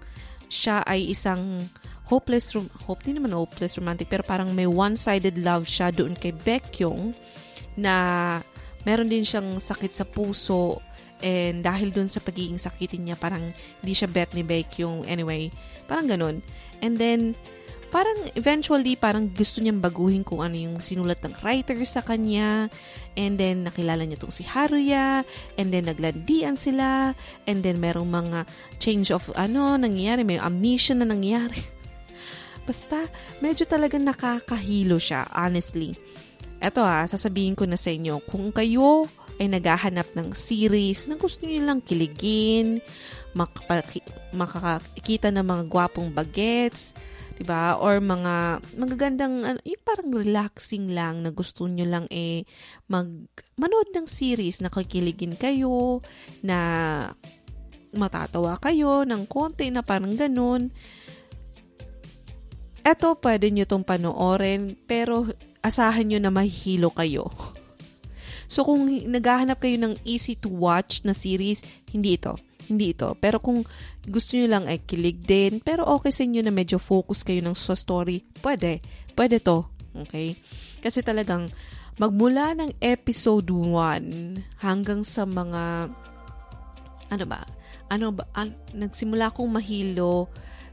siya 0.49 0.81
ay 0.89 1.13
isang 1.13 1.69
hopeless, 2.09 2.57
rom- 2.57 2.73
hope 2.89 3.05
din 3.05 3.21
naman 3.21 3.37
hopeless 3.37 3.77
romantic, 3.77 4.09
pero 4.09 4.25
parang 4.25 4.49
may 4.49 4.65
one-sided 4.65 5.37
love 5.37 5.69
siya 5.69 5.93
doon 5.93 6.17
kay 6.17 6.33
Baekhyun 6.33 7.13
na 7.77 7.93
meron 8.81 9.05
din 9.05 9.21
siyang 9.21 9.61
sakit 9.61 9.93
sa 9.93 10.09
puso 10.09 10.81
and 11.21 11.61
dahil 11.61 11.93
doon 11.93 12.09
sa 12.09 12.23
pagiging 12.23 12.57
sakitin 12.57 13.05
niya, 13.05 13.15
parang 13.19 13.53
hindi 13.53 13.93
siya 13.93 14.09
bet 14.09 14.33
ni 14.33 14.41
Baekhyun. 14.41 15.05
Anyway, 15.05 15.53
parang 15.85 16.09
ganun. 16.09 16.41
And 16.81 16.97
then, 16.97 17.37
parang 17.89 18.29
eventually 18.37 18.93
parang 18.93 19.29
gusto 19.29 19.59
niyang 19.59 19.81
baguhin 19.81 20.21
kung 20.21 20.45
ano 20.45 20.53
yung 20.53 20.77
sinulat 20.77 21.19
ng 21.25 21.41
writer 21.41 21.77
sa 21.85 22.05
kanya. 22.05 22.69
And 23.17 23.35
then 23.35 23.65
nakilala 23.65 24.05
niya 24.05 24.21
tong 24.21 24.33
si 24.33 24.45
Haruya. 24.45 25.25
And 25.57 25.73
then 25.73 25.89
naglandian 25.89 26.55
sila. 26.55 27.17
And 27.49 27.65
then 27.65 27.81
merong 27.81 28.09
mga 28.09 28.45
change 28.77 29.09
of 29.09 29.27
ano 29.33 29.75
nangyayari. 29.75 30.21
May 30.21 30.37
amnesia 30.37 30.93
na 30.93 31.09
nangyayari. 31.09 31.59
Basta 32.69 33.09
medyo 33.41 33.65
talagang 33.65 34.05
nakakahilo 34.05 35.01
siya 35.01 35.25
honestly. 35.33 35.97
Eto 36.61 36.85
ha 36.85 37.09
sasabihin 37.09 37.57
ko 37.57 37.65
na 37.65 37.79
sa 37.79 37.89
inyo 37.89 38.21
kung 38.29 38.53
kayo 38.53 39.09
ay 39.39 39.47
naghahanap 39.47 40.11
ng 40.13 40.35
series 40.35 41.07
na 41.07 41.15
gusto 41.15 41.47
niyo 41.47 41.63
lang 41.63 41.79
kiligin 41.79 42.83
makakakita 44.35 45.31
ng 45.31 45.45
mga 45.47 45.63
gwapong 45.71 46.11
bagets 46.11 46.91
'di 47.39 47.47
ba? 47.47 47.79
Or 47.79 48.03
mga 48.03 48.59
magagandang 48.75 49.47
ano, 49.47 49.59
yung 49.63 49.83
parang 49.87 50.11
relaxing 50.11 50.91
lang 50.91 51.23
na 51.23 51.31
gusto 51.31 51.71
niyo 51.71 51.87
lang 51.87 52.05
eh 52.11 52.43
mag 52.91 53.07
manood 53.55 53.95
ng 53.95 54.03
series 54.03 54.59
na 54.59 54.67
kikiligin 54.67 55.39
kayo 55.39 56.03
na 56.43 56.59
matatawa 57.95 58.59
kayo 58.59 59.07
ng 59.07 59.23
konti 59.23 59.71
na 59.71 59.79
parang 59.79 60.19
ganun. 60.19 60.67
Eto, 62.83 63.15
pwede 63.23 63.47
nyo 63.49 63.63
tong 63.63 63.87
panoorin, 63.87 64.75
pero 64.83 65.31
asahan 65.63 66.11
nyo 66.11 66.19
na 66.19 66.29
mahihilo 66.29 66.91
kayo. 66.91 67.31
So, 68.49 68.65
kung 68.65 68.89
naghahanap 68.89 69.61
kayo 69.61 69.77
ng 69.77 70.01
easy 70.09 70.33
to 70.33 70.49
watch 70.49 71.05
na 71.05 71.13
series, 71.13 71.61
hindi 71.93 72.17
ito 72.17 72.33
hindi 72.69 72.93
ito. 72.93 73.17
Pero 73.17 73.41
kung 73.41 73.65
gusto 74.05 74.37
nyo 74.37 74.47
lang 74.47 74.65
ay 74.69 74.85
kilig 74.85 75.25
din, 75.25 75.59
pero 75.59 75.83
okay 75.89 76.13
sa 76.13 76.23
inyo 76.23 76.45
na 76.45 76.53
medyo 76.53 76.77
focus 76.77 77.25
kayo 77.25 77.41
ng 77.41 77.57
sa 77.57 77.73
story, 77.73 78.23
pwede. 78.45 78.79
Pwede 79.17 79.41
to. 79.41 79.65
Okay? 80.05 80.37
Kasi 80.79 81.01
talagang 81.01 81.49
magmula 81.99 82.55
ng 82.55 82.79
episode 82.79 83.51
1 83.51 84.63
hanggang 84.63 85.03
sa 85.03 85.27
mga 85.27 85.91
ano 87.09 87.25
ba? 87.25 87.41
Ano 87.89 88.13
ba? 88.13 88.29
An, 88.37 88.53
nagsimula 88.71 89.33
akong 89.33 89.49
mahilo 89.49 90.29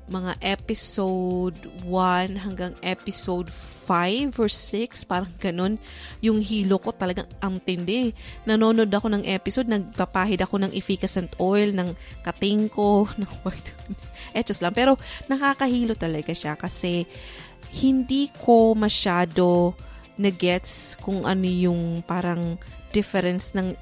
mga 0.07 0.39
episode 0.39 1.67
1 1.83 2.39
hanggang 2.47 2.73
episode 2.79 3.51
5 3.51 4.39
or 4.39 4.47
6, 4.51 5.03
parang 5.03 5.35
ganun. 5.43 5.75
Yung 6.23 6.39
hilo 6.39 6.79
ko 6.79 6.95
talagang 6.95 7.27
ang 7.43 7.59
tindi. 7.59 8.15
Nanonood 8.47 8.91
ako 8.91 9.11
ng 9.11 9.27
episode, 9.27 9.67
nagpapahid 9.67 10.43
ako 10.43 10.63
ng 10.63 10.73
efficacent 10.75 11.35
oil, 11.43 11.75
ng 11.75 11.95
kating 12.23 12.71
ko, 12.71 13.07
ng 13.21 13.31
white. 13.43 13.75
Etos 14.39 14.63
lang. 14.63 14.75
Pero 14.75 14.95
nakakahilo 15.27 15.99
talaga 15.99 16.31
siya 16.31 16.55
kasi 16.55 17.07
hindi 17.75 18.31
ko 18.31 18.79
masyado 18.79 19.75
na-gets 20.17 20.97
kung 21.03 21.27
ano 21.29 21.45
yung 21.45 22.01
parang 22.07 22.57
difference 22.95 23.53
ng 23.53 23.77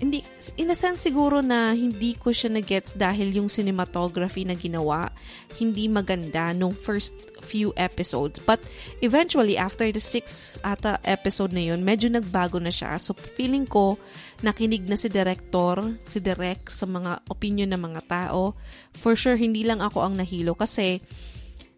hindi, 0.00 0.24
in 0.56 0.72
a 0.72 0.76
sense 0.76 1.04
siguro 1.04 1.44
na 1.44 1.76
hindi 1.76 2.16
ko 2.16 2.32
siya 2.32 2.48
na-gets 2.48 2.96
dahil 2.96 3.36
yung 3.36 3.52
cinematography 3.52 4.48
na 4.48 4.56
ginawa, 4.56 5.12
hindi 5.60 5.92
maganda 5.92 6.56
nung 6.56 6.72
first 6.72 7.12
few 7.44 7.76
episodes. 7.76 8.40
But 8.40 8.64
eventually, 9.04 9.60
after 9.60 9.88
the 9.92 10.00
six 10.00 10.56
ata 10.64 10.96
episode 11.04 11.52
na 11.52 11.60
yun, 11.60 11.84
medyo 11.84 12.08
nagbago 12.08 12.56
na 12.56 12.72
siya. 12.72 12.96
So, 12.96 13.12
feeling 13.12 13.68
ko, 13.68 14.00
nakinig 14.40 14.88
na 14.88 14.96
si 14.96 15.12
director, 15.12 16.00
si 16.08 16.16
direct 16.20 16.72
sa 16.72 16.88
mga 16.88 17.20
opinion 17.28 17.76
ng 17.76 17.92
mga 17.92 18.02
tao. 18.08 18.56
For 18.96 19.12
sure, 19.12 19.36
hindi 19.36 19.68
lang 19.68 19.84
ako 19.84 20.00
ang 20.00 20.14
nahilo 20.16 20.56
kasi 20.56 21.04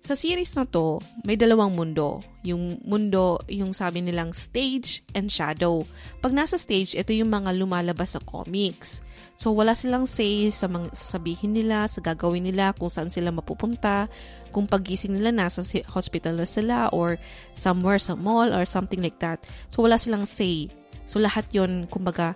sa 0.02 0.18
series 0.18 0.50
na 0.58 0.66
to, 0.66 0.98
may 1.22 1.38
dalawang 1.38 1.78
mundo. 1.78 2.26
Yung 2.42 2.82
mundo, 2.82 3.38
yung 3.46 3.70
sabi 3.70 4.02
nilang 4.02 4.34
stage 4.34 5.06
and 5.14 5.30
shadow. 5.30 5.86
Pag 6.18 6.34
nasa 6.34 6.58
stage, 6.58 6.98
ito 6.98 7.14
yung 7.14 7.30
mga 7.30 7.54
lumalabas 7.54 8.18
sa 8.18 8.20
comics. 8.26 9.06
So, 9.38 9.54
wala 9.54 9.78
silang 9.78 10.10
say 10.10 10.50
sa 10.50 10.66
mga 10.66 10.90
sasabihin 10.90 11.54
nila, 11.54 11.86
sa 11.86 12.02
gagawin 12.02 12.42
nila, 12.42 12.74
kung 12.74 12.90
saan 12.90 13.14
sila 13.14 13.30
mapupunta, 13.30 14.10
kung 14.50 14.66
pagising 14.66 15.14
nila 15.14 15.30
nasa 15.30 15.62
hospital 15.86 16.34
na 16.34 16.50
sila 16.50 16.90
or 16.90 17.14
somewhere 17.54 18.02
sa 18.02 18.18
mall 18.18 18.50
or 18.50 18.66
something 18.66 18.98
like 18.98 19.22
that. 19.22 19.38
So, 19.70 19.86
wala 19.86 20.02
silang 20.02 20.26
say. 20.26 20.66
So, 21.06 21.22
lahat 21.22 21.46
yon 21.54 21.86
kumbaga, 21.86 22.34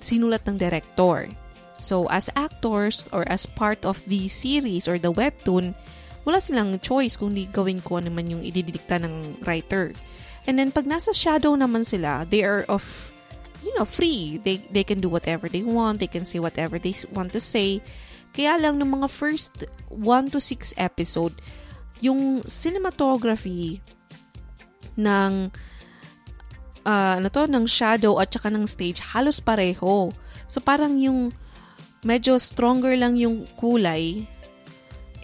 sinulat 0.00 0.48
ng 0.48 0.56
director. 0.56 1.28
So, 1.84 2.08
as 2.08 2.32
actors 2.32 3.12
or 3.12 3.28
as 3.28 3.44
part 3.44 3.84
of 3.84 4.00
the 4.08 4.24
series 4.32 4.88
or 4.88 4.96
the 4.96 5.12
webtoon, 5.12 5.76
wala 6.24 6.40
silang 6.40 6.80
choice 6.80 7.20
kung 7.20 7.36
di 7.36 7.44
gawin 7.48 7.84
ko 7.84 8.00
naman 8.00 8.32
yung 8.32 8.42
ididikta 8.42 9.00
ng 9.00 9.44
writer. 9.44 9.92
And 10.44 10.60
then, 10.60 10.72
pag 10.72 10.84
nasa 10.84 11.12
shadow 11.12 11.56
naman 11.56 11.88
sila, 11.88 12.28
they 12.28 12.44
are 12.44 12.68
of, 12.68 13.12
you 13.64 13.72
know, 13.76 13.88
free. 13.88 14.40
They, 14.44 14.60
they 14.68 14.84
can 14.84 15.00
do 15.00 15.08
whatever 15.08 15.48
they 15.48 15.64
want. 15.64 16.00
They 16.00 16.08
can 16.10 16.28
say 16.28 16.40
whatever 16.40 16.76
they 16.76 16.92
want 17.12 17.32
to 17.32 17.40
say. 17.40 17.80
Kaya 18.36 18.60
lang, 18.60 18.76
ng 18.76 19.00
mga 19.00 19.08
first 19.08 19.64
1 19.88 20.32
to 20.36 20.40
6 20.40 20.76
episode, 20.76 21.40
yung 22.04 22.44
cinematography 22.44 23.80
ng 25.00 25.48
uh, 26.84 27.14
ano 27.16 27.28
to, 27.32 27.48
ng 27.48 27.64
shadow 27.64 28.20
at 28.20 28.28
saka 28.28 28.52
ng 28.52 28.68
stage, 28.68 29.00
halos 29.00 29.40
pareho. 29.40 30.12
So, 30.44 30.60
parang 30.60 31.00
yung 31.00 31.32
medyo 32.04 32.36
stronger 32.36 32.92
lang 33.00 33.16
yung 33.16 33.48
kulay 33.56 34.28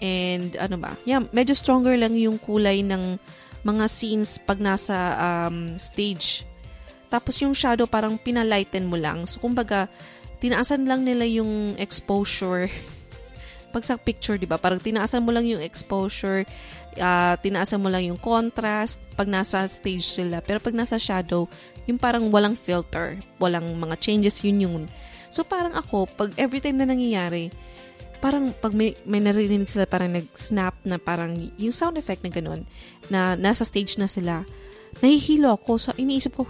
And 0.01 0.57
ano 0.57 0.81
ba? 0.81 0.97
Yeah, 1.05 1.21
medyo 1.29 1.53
stronger 1.53 1.93
lang 1.93 2.17
yung 2.17 2.41
kulay 2.41 2.81
ng 2.81 3.21
mga 3.61 3.85
scenes 3.85 4.41
pag 4.41 4.57
nasa 4.57 4.97
um, 5.21 5.77
stage. 5.77 6.43
Tapos 7.13 7.37
yung 7.37 7.53
shadow 7.53 7.85
parang 7.85 8.17
pinalighten 8.17 8.89
mo 8.89 8.97
lang. 8.97 9.29
So 9.29 9.37
kumbaga, 9.37 9.85
tinaasan 10.41 10.89
lang 10.89 11.05
nila 11.05 11.23
yung 11.29 11.77
exposure. 11.77 12.67
Pag 13.75 13.87
sa 13.87 13.95
picture, 13.95 14.35
di 14.35 14.43
ba? 14.43 14.59
Parang 14.59 14.83
tinaasan 14.83 15.23
mo 15.23 15.31
lang 15.31 15.47
yung 15.47 15.63
exposure, 15.63 16.43
uh, 16.99 17.39
tinaasan 17.39 17.79
mo 17.79 17.87
lang 17.87 18.03
yung 18.03 18.19
contrast 18.19 18.99
pag 19.15 19.31
nasa 19.31 19.63
stage 19.63 20.03
sila. 20.03 20.43
Pero 20.43 20.59
pag 20.59 20.75
nasa 20.75 20.99
shadow, 20.99 21.47
yung 21.87 21.95
parang 21.95 22.27
walang 22.27 22.51
filter, 22.51 23.15
walang 23.39 23.71
mga 23.79 23.95
changes, 24.03 24.43
yun 24.43 24.59
yun. 24.59 24.83
So 25.31 25.47
parang 25.47 25.71
ako, 25.71 26.03
pag 26.19 26.35
every 26.35 26.59
time 26.59 26.83
na 26.83 26.87
nangyayari, 26.91 27.47
parang 28.21 28.53
pag 28.53 28.71
may, 28.71 28.93
may 29.03 29.19
naririnig 29.19 29.67
sila 29.67 29.89
parang 29.89 30.13
nag-snap 30.13 30.77
na 30.85 31.01
parang 31.01 31.33
yung 31.57 31.73
sound 31.73 31.97
effect 31.97 32.21
na 32.21 32.29
ganun, 32.29 32.69
na 33.09 33.33
nasa 33.33 33.65
stage 33.65 33.97
na 33.97 34.05
sila, 34.05 34.45
nahihilo 35.01 35.57
ako. 35.57 35.81
So, 35.81 35.89
iniisip 35.97 36.37
ko, 36.37 36.45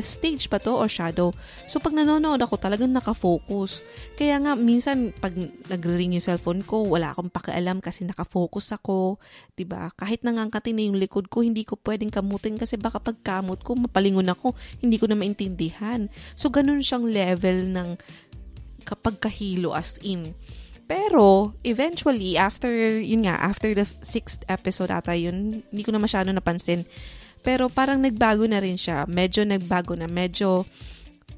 stage 0.00 0.48
ba 0.48 0.56
to 0.56 0.72
or 0.72 0.88
shadow? 0.88 1.30
So, 1.68 1.76
pag 1.78 1.92
nanonood 1.92 2.40
ako, 2.40 2.56
talagang 2.56 2.90
nakafocus. 2.90 3.84
Kaya 4.16 4.40
nga, 4.40 4.56
minsan, 4.56 5.12
pag 5.12 5.36
nagre-ring 5.68 6.16
yung 6.16 6.24
cellphone 6.24 6.64
ko, 6.64 6.88
wala 6.88 7.12
akong 7.12 7.28
pakialam 7.28 7.84
kasi 7.84 8.08
nakafocus 8.08 8.72
ako. 8.72 9.20
ba 9.20 9.54
diba? 9.54 9.82
Kahit 9.92 10.24
nangangkatin 10.24 10.74
na 10.74 10.82
yung 10.88 10.96
likod 10.96 11.28
ko, 11.28 11.44
hindi 11.44 11.68
ko 11.68 11.76
pwedeng 11.84 12.08
kamutin 12.08 12.56
kasi 12.56 12.80
baka 12.80 12.98
pagkamot 13.02 13.60
ko, 13.60 13.76
mapalingon 13.76 14.32
ako, 14.32 14.56
hindi 14.80 14.96
ko 14.96 15.06
na 15.12 15.16
maintindihan. 15.18 16.08
So, 16.32 16.48
ganun 16.48 16.80
siyang 16.80 17.04
level 17.04 17.68
ng 17.70 17.88
kapag 18.82 19.22
kahilo 19.22 19.76
as 19.76 20.00
in. 20.02 20.34
Pero, 20.90 21.56
eventually, 21.64 22.36
after, 22.36 22.70
yun 23.00 23.24
nga, 23.24 23.38
after 23.40 23.72
the 23.72 23.86
sixth 24.02 24.44
episode 24.50 24.92
ata 24.92 25.16
yun, 25.16 25.62
hindi 25.70 25.82
ko 25.86 25.94
na 25.94 26.02
masyado 26.02 26.28
napansin. 26.34 26.84
Pero 27.42 27.66
parang 27.72 27.98
nagbago 28.02 28.46
na 28.46 28.62
rin 28.62 28.78
siya. 28.78 29.08
Medyo 29.08 29.46
nagbago 29.46 29.96
na. 29.98 30.06
Medyo, 30.06 30.66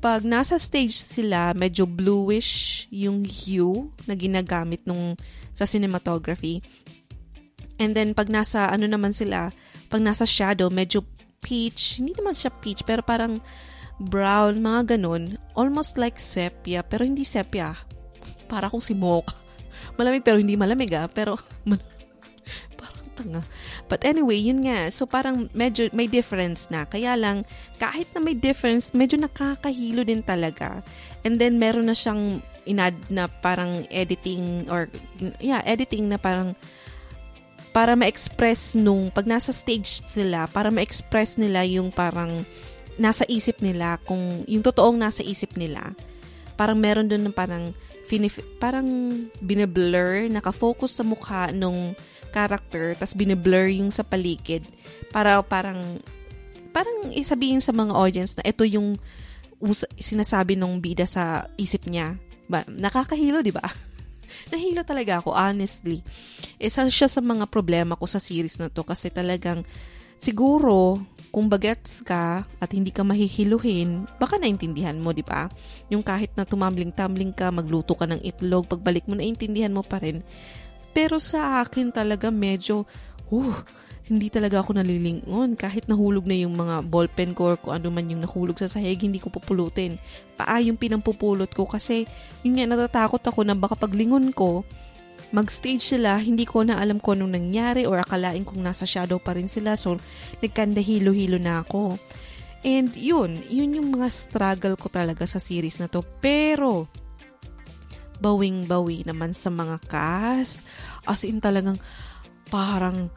pag 0.05 0.25
nasa 0.27 0.61
stage 0.61 0.93
sila, 0.93 1.57
medyo 1.57 1.89
bluish 1.89 2.85
yung 2.93 3.25
hue 3.25 3.89
na 4.05 4.13
ginagamit 4.13 4.85
nung 4.85 5.17
sa 5.57 5.65
cinematography. 5.65 6.61
And 7.81 7.97
then, 7.97 8.13
pag 8.13 8.29
nasa, 8.29 8.69
ano 8.69 8.85
naman 8.85 9.17
sila, 9.17 9.55
pag 9.89 10.03
nasa 10.03 10.29
shadow, 10.29 10.69
medyo 10.69 11.07
peach. 11.45 12.01
Hindi 12.01 12.17
naman 12.17 12.37
siya 12.37 12.53
peach, 12.53 12.83
pero 12.83 13.05
parang 13.05 13.45
brown, 14.01 14.59
mga 14.59 14.97
ganun. 14.97 15.39
Almost 15.55 16.01
like 16.01 16.19
sepia, 16.19 16.83
pero 16.83 17.05
hindi 17.05 17.23
sepia. 17.23 17.77
Para 18.47 18.71
kung 18.71 18.83
si 18.83 18.93
Mocha. 18.93 19.37
Malamig 19.99 20.23
pero 20.23 20.39
hindi 20.39 20.55
malamig 20.55 20.93
ah. 20.95 21.07
Pero 21.11 21.39
parang 22.81 23.07
tanga. 23.15 23.43
But 23.87 24.05
anyway, 24.05 24.39
yun 24.39 24.65
nga. 24.67 24.91
So 24.91 25.07
parang 25.07 25.51
medyo 25.53 25.89
may 25.95 26.07
difference 26.07 26.69
na. 26.69 26.85
Kaya 26.87 27.15
lang, 27.15 27.49
kahit 27.79 28.11
na 28.13 28.21
may 28.21 28.35
difference, 28.37 28.95
medyo 28.95 29.19
nakakahilo 29.21 30.03
din 30.07 30.23
talaga. 30.23 30.83
And 31.23 31.41
then 31.41 31.59
meron 31.59 31.89
na 31.89 31.97
siyang 31.97 32.43
inad 32.65 32.97
na 33.13 33.29
parang 33.29 33.85
editing 33.93 34.67
or 34.73 34.89
yeah, 35.37 35.61
editing 35.69 36.09
na 36.09 36.17
parang 36.17 36.57
para 37.75 37.99
ma-express 37.99 38.79
nung 38.79 39.11
pag 39.11 39.27
nasa 39.27 39.51
stage 39.51 40.07
sila, 40.07 40.47
para 40.47 40.71
ma-express 40.71 41.35
nila 41.35 41.67
yung 41.67 41.91
parang 41.91 42.47
nasa 42.95 43.27
isip 43.27 43.59
nila 43.59 43.99
kung 44.07 44.47
yung 44.47 44.63
totoong 44.63 44.95
nasa 44.95 45.27
isip 45.27 45.59
nila. 45.59 45.91
Parang 46.55 46.79
meron 46.79 47.11
doon 47.11 47.27
ng 47.27 47.35
parang 47.35 47.75
finif- 48.05 48.45
parang 48.61 48.87
bine-blur, 49.41 50.29
nakafocus 50.29 51.01
sa 51.01 51.05
mukha 51.05 51.51
nung 51.51 51.97
character, 52.35 52.99
tas 52.99 53.15
bine-blur 53.15 53.71
yung 53.71 53.95
sa 53.95 54.03
paligid 54.03 54.67
para 55.15 55.39
parang 55.41 56.03
parang 56.75 57.15
isabihin 57.15 57.63
sa 57.63 57.71
mga 57.71 57.95
audience 57.95 58.35
na 58.35 58.45
ito 58.51 58.67
yung 58.67 58.99
us- 59.63 59.89
sinasabi 59.95 60.59
nung 60.59 60.83
bida 60.83 61.07
sa 61.07 61.47
isip 61.55 61.87
niya. 61.87 62.19
Ba, 62.51 62.67
nakakahilo, 62.67 63.41
di 63.41 63.55
ba? 63.55 63.63
Nahilo 64.51 64.83
talaga 64.83 65.23
ako, 65.23 65.31
honestly. 65.33 66.03
Isa 66.59 66.91
siya 66.91 67.07
sa 67.07 67.23
mga 67.23 67.47
problema 67.47 67.95
ko 67.95 68.11
sa 68.11 68.19
series 68.19 68.59
na 68.59 68.67
to 68.67 68.83
kasi 68.83 69.09
talagang 69.09 69.63
siguro 70.19 70.99
kung 71.35 71.51
bagets 71.51 71.99
ka 72.07 72.47
at 72.63 72.71
hindi 72.71 72.95
ka 72.95 73.03
mahihiluhin, 73.03 74.07
baka 74.23 74.39
naintindihan 74.39 74.95
mo, 74.95 75.11
di 75.11 75.27
ba? 75.27 75.51
Yung 75.91 76.07
kahit 76.07 76.31
na 76.39 76.47
tumambling-tumbling 76.47 77.35
ka, 77.35 77.51
magluto 77.51 77.99
ka 77.99 78.07
ng 78.07 78.23
itlog, 78.23 78.71
pagbalik 78.71 79.03
mo, 79.11 79.19
naintindihan 79.19 79.75
mo 79.75 79.83
pa 79.83 79.99
rin. 79.99 80.23
Pero 80.95 81.19
sa 81.19 81.59
akin 81.67 81.91
talaga 81.91 82.31
medyo, 82.31 82.87
uh, 83.35 83.51
hindi 84.07 84.31
talaga 84.31 84.63
ako 84.63 84.79
nalilingon. 84.79 85.59
Kahit 85.59 85.91
nahulog 85.91 86.23
na 86.23 86.39
yung 86.39 86.55
mga 86.55 86.87
ballpen 86.87 87.35
ko 87.35 87.51
or 87.51 87.59
kung 87.59 87.75
ano 87.75 87.91
man 87.91 88.07
yung 88.07 88.23
nahulog 88.23 88.55
sa 88.55 88.71
sahig, 88.71 89.03
hindi 89.03 89.19
ko 89.19 89.27
pupulutin. 89.35 89.99
Paa 90.39 90.63
yung 90.63 90.79
pinampupulot 90.79 91.51
ko 91.51 91.67
kasi 91.67 92.07
yun 92.47 92.63
nga 92.63 92.71
natatakot 92.71 93.19
ako 93.19 93.43
na 93.43 93.59
baka 93.59 93.75
paglingon 93.75 94.31
ko, 94.31 94.63
mag-stage 95.35 95.83
sila, 95.83 96.15
hindi 96.23 96.47
ko 96.47 96.63
na 96.63 96.79
alam 96.79 97.03
kung 97.03 97.19
anong 97.19 97.35
nangyari 97.35 97.83
or 97.83 97.99
akalain 97.99 98.47
kong 98.47 98.63
nasa 98.63 98.87
shadow 98.87 99.19
pa 99.19 99.35
rin 99.35 99.51
sila. 99.51 99.75
So, 99.75 99.99
nagkanda 100.39 100.79
hilo-hilo 100.79 101.43
na 101.43 101.67
ako. 101.67 101.99
And 102.63 102.95
yun, 102.95 103.43
yun 103.51 103.75
yung 103.75 103.99
mga 103.99 104.09
struggle 104.15 104.79
ko 104.79 104.87
talaga 104.87 105.27
sa 105.27 105.43
series 105.43 105.83
na 105.83 105.91
to. 105.91 106.07
Pero, 106.23 106.87
bawing-bawi 108.23 109.03
naman 109.05 109.35
sa 109.35 109.51
mga 109.51 109.83
cast. 109.91 110.63
As 111.03 111.27
in 111.27 111.43
talagang 111.43 111.83
parang 112.49 113.11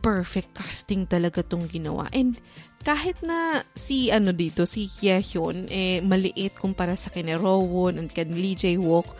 perfect 0.00 0.56
casting 0.56 1.04
talaga 1.04 1.44
tong 1.44 1.68
ginawa. 1.68 2.08
And 2.10 2.40
kahit 2.80 3.20
na 3.20 3.68
si 3.76 4.08
ano 4.08 4.32
dito, 4.32 4.64
si 4.64 4.88
Hyehyun, 4.88 5.68
eh, 5.68 6.00
maliit 6.00 6.56
kumpara 6.56 6.96
sa 6.96 7.12
kina 7.12 7.36
Rowon 7.36 8.00
and 8.00 8.08
kan 8.08 8.32
Lee 8.32 8.56
Jae-wook, 8.56 9.12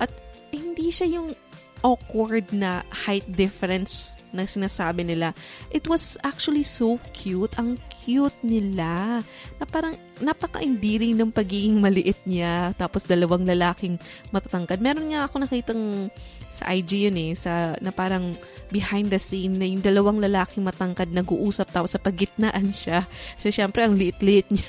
at 0.00 0.08
hindi 0.50 0.88
siya 0.88 1.20
yung 1.20 1.36
awkward 1.82 2.50
na 2.54 2.86
height 2.90 3.26
difference 3.26 4.14
na 4.32 4.48
sinasabi 4.48 5.04
nila. 5.04 5.36
It 5.68 5.86
was 5.86 6.16
actually 6.24 6.64
so 6.64 6.96
cute. 7.12 7.52
Ang 7.60 7.76
cute 8.02 8.34
nila. 8.40 9.20
Na 9.60 9.64
parang 9.68 9.94
napaka-endearing 10.18 11.12
ng 11.18 11.30
pagiging 11.30 11.76
maliit 11.78 12.18
niya. 12.24 12.72
Tapos 12.80 13.04
dalawang 13.04 13.44
lalaking 13.44 14.00
matatangkad. 14.32 14.80
Meron 14.80 15.12
nga 15.12 15.28
ako 15.28 15.44
nakitang 15.44 16.08
sa 16.48 16.72
IG 16.72 17.12
yun 17.12 17.16
eh, 17.16 17.32
sa, 17.36 17.76
na 17.80 17.92
parang 17.92 18.36
behind 18.72 19.12
the 19.12 19.20
scene 19.20 19.60
na 19.60 19.68
yung 19.68 19.84
dalawang 19.84 20.20
lalaking 20.20 20.64
matangkad 20.64 21.12
nag-uusap 21.12 21.68
tapos 21.68 21.92
sa 21.92 22.00
pagitnaan 22.00 22.72
siya. 22.72 23.04
So, 23.36 23.52
syempre, 23.52 23.84
ang 23.84 24.00
liit-liit 24.00 24.48
niya. 24.48 24.68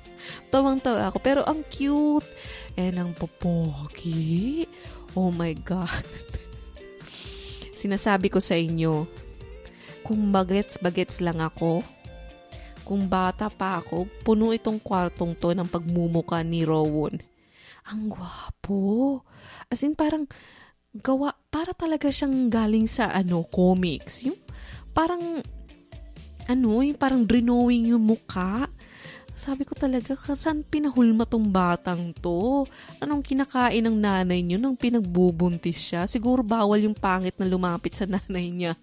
Tawang-tawa 0.52 1.08
ako. 1.08 1.18
Pero 1.24 1.40
ang 1.48 1.64
cute. 1.72 2.28
And 2.78 3.00
ang 3.00 3.10
popogi. 3.16 4.68
Oh 5.16 5.32
my 5.32 5.56
God. 5.64 6.04
Sinasabi 7.78 8.26
ko 8.26 8.42
sa 8.42 8.58
inyo, 8.58 9.06
kung 10.02 10.34
bagets-bagets 10.34 11.22
lang 11.22 11.38
ako, 11.38 11.86
kung 12.82 13.06
bata 13.06 13.46
pa 13.46 13.78
ako, 13.78 14.10
puno 14.26 14.50
itong 14.50 14.82
kwartong 14.82 15.38
to 15.38 15.54
ng 15.54 15.70
pagmumuka 15.70 16.42
ni 16.42 16.66
Rowan. 16.66 17.22
Ang 17.86 18.10
gwapo. 18.10 19.22
As 19.70 19.86
in, 19.86 19.94
parang 19.94 20.26
gawa, 20.90 21.38
para 21.54 21.70
talaga 21.70 22.10
siyang 22.10 22.50
galing 22.50 22.90
sa 22.90 23.14
ano, 23.14 23.46
comics. 23.46 24.26
Yung 24.26 24.40
parang, 24.90 25.38
ano, 26.50 26.82
yung 26.82 26.98
parang 26.98 27.22
drawing 27.22 27.94
yung 27.94 28.02
muka. 28.02 28.66
Sabi 29.38 29.62
ko 29.62 29.78
talaga, 29.78 30.18
saan 30.34 30.66
pinahulma 30.66 31.22
tong 31.22 31.46
batang 31.46 32.10
to? 32.10 32.66
Anong 32.98 33.22
kinakain 33.22 33.86
ng 33.86 33.94
nanay 33.94 34.42
niyo 34.42 34.58
nang 34.58 34.74
pinagbubuntis 34.74 35.78
siya? 35.78 36.10
Siguro 36.10 36.42
bawal 36.42 36.82
yung 36.82 36.98
pangit 36.98 37.38
na 37.38 37.46
lumapit 37.46 37.94
sa 37.94 38.02
nanay 38.10 38.50
niya 38.50 38.74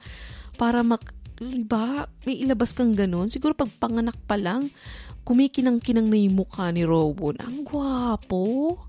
para 0.55 0.79
mak... 0.79 1.11
Diba? 1.35 2.07
May 2.23 2.39
ilabas 2.47 2.71
kang 2.71 2.95
ganun. 2.95 3.27
Siguro 3.27 3.51
pag 3.51 3.67
panganak 3.67 4.15
pa 4.23 4.39
lang, 4.39 4.71
kumikinang-kinang 5.27 6.07
na 6.07 6.15
yung 6.15 6.39
mukha 6.39 6.71
ni 6.71 6.87
Robon. 6.87 7.35
Ang 7.43 7.67
gwapo. 7.67 8.79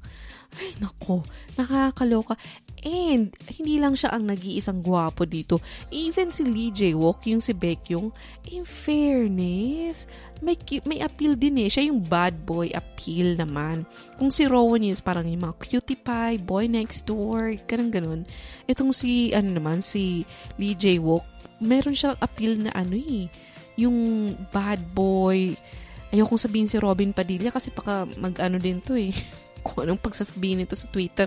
Ay, 0.54 0.78
nako. 0.78 1.26
Nakakaloka. 1.58 2.38
And, 2.86 3.34
hindi 3.58 3.82
lang 3.82 3.98
siya 3.98 4.14
ang 4.14 4.30
nag-iisang 4.30 4.78
gwapo 4.78 5.26
dito. 5.26 5.58
Even 5.90 6.30
si 6.30 6.46
Lee 6.46 6.70
Jae-wook, 6.70 7.26
yung 7.26 7.42
si 7.42 7.50
Baekhyun, 7.50 8.14
in 8.46 8.62
fairness, 8.62 10.06
may, 10.38 10.54
may 10.86 11.02
appeal 11.02 11.34
din 11.34 11.66
eh. 11.66 11.68
Siya 11.68 11.90
yung 11.90 11.98
bad 11.98 12.46
boy 12.46 12.70
appeal 12.70 13.34
naman. 13.34 13.82
Kung 14.14 14.30
si 14.30 14.46
Rowan 14.46 14.86
is 14.86 15.02
parang 15.02 15.26
yung 15.26 15.50
mga 15.50 15.58
cutie 15.66 15.98
pie, 15.98 16.38
boy 16.38 16.70
next 16.70 17.10
door, 17.10 17.58
ganun 17.66 17.90
ganun. 17.90 18.20
Itong 18.70 18.94
si, 18.94 19.34
ano 19.34 19.50
naman, 19.58 19.82
si 19.82 20.22
Lee 20.54 20.78
Jae-wook, 20.78 21.26
meron 21.58 21.96
siyang 21.98 22.14
appeal 22.22 22.54
na 22.54 22.70
ano 22.70 22.94
eh, 22.94 23.26
yung 23.74 24.30
bad 24.54 24.78
boy. 24.94 25.58
Ayokong 26.14 26.38
sabihin 26.38 26.70
si 26.70 26.78
Robin 26.78 27.10
Padilla 27.10 27.50
kasi 27.50 27.74
baka 27.74 28.06
mag-ano 28.14 28.62
din 28.62 28.78
to 28.78 28.94
eh. 28.94 29.10
kung 29.72 29.86
anong 29.86 30.02
pagsasabihin 30.02 30.62
nito 30.62 30.78
sa 30.78 30.86
Twitter, 30.90 31.26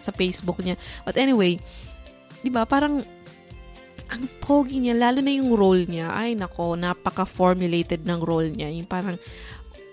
sa 0.00 0.10
Facebook 0.12 0.60
niya. 0.64 0.80
But 1.04 1.20
anyway, 1.20 1.60
di 2.40 2.50
ba, 2.52 2.64
parang 2.64 3.04
ang 4.08 4.24
pogi 4.40 4.78
niya, 4.84 4.94
lalo 4.94 5.24
na 5.24 5.32
yung 5.32 5.56
role 5.56 5.88
niya, 5.88 6.12
ay 6.12 6.36
nako, 6.36 6.76
napaka-formulated 6.76 8.04
ng 8.04 8.20
role 8.20 8.52
niya. 8.52 8.68
Yung 8.68 8.86
parang, 8.88 9.16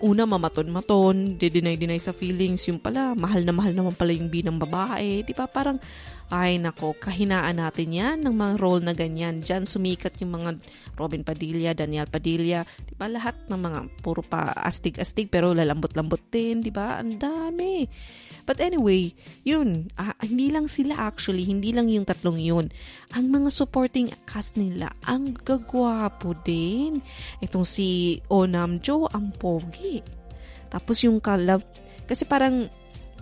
una, 0.02 0.26
mamaton-maton, 0.26 1.38
dideny-deny 1.38 1.96
sa 2.02 2.10
feelings, 2.10 2.66
yung 2.66 2.82
pala, 2.82 3.14
mahal 3.14 3.46
na 3.46 3.54
mahal 3.54 3.70
naman 3.70 3.94
pala 3.94 4.10
yung 4.10 4.28
binang 4.28 4.58
babae. 4.58 5.22
Di 5.22 5.30
ba, 5.30 5.46
parang, 5.46 5.78
ay 6.32 6.58
nako, 6.58 6.98
kahinaan 6.98 7.62
natin 7.62 7.94
yan 7.94 8.18
ng 8.26 8.34
mga 8.34 8.54
role 8.58 8.82
na 8.82 8.96
ganyan. 8.98 9.38
Diyan 9.38 9.62
sumikat 9.62 10.18
yung 10.24 10.34
mga 10.34 10.58
Robin 10.98 11.22
Padilla, 11.22 11.70
Daniel 11.76 12.10
Padilla, 12.10 12.66
di 12.82 12.98
ba 12.98 13.06
lahat 13.06 13.46
ng 13.46 13.60
mga 13.60 13.80
puro 14.02 14.26
pa 14.26 14.50
astig-astig 14.56 15.30
pero 15.30 15.54
lalambot-lambot 15.54 16.32
din, 16.32 16.64
di 16.64 16.72
ba? 16.74 16.98
Ang 16.98 17.20
dami. 17.20 17.86
But 18.42 18.58
anyway, 18.58 19.14
yun, 19.46 19.94
ah, 19.94 20.18
hindi 20.18 20.50
lang 20.50 20.66
sila 20.66 20.98
actually, 20.98 21.46
hindi 21.46 21.70
lang 21.70 21.86
yung 21.86 22.06
tatlong 22.06 22.42
yun. 22.42 22.74
Ang 23.14 23.30
mga 23.30 23.54
supporting 23.54 24.10
cast 24.26 24.58
nila, 24.58 24.90
ang 25.06 25.38
gagwapo 25.38 26.34
din. 26.42 26.98
Itong 27.38 27.66
si 27.66 28.18
Onamjo, 28.26 29.06
ang 29.14 29.30
pogi. 29.38 30.02
Tapos 30.72 31.04
yung 31.06 31.22
ka-love, 31.22 31.62
kasi 32.08 32.26
parang 32.26 32.66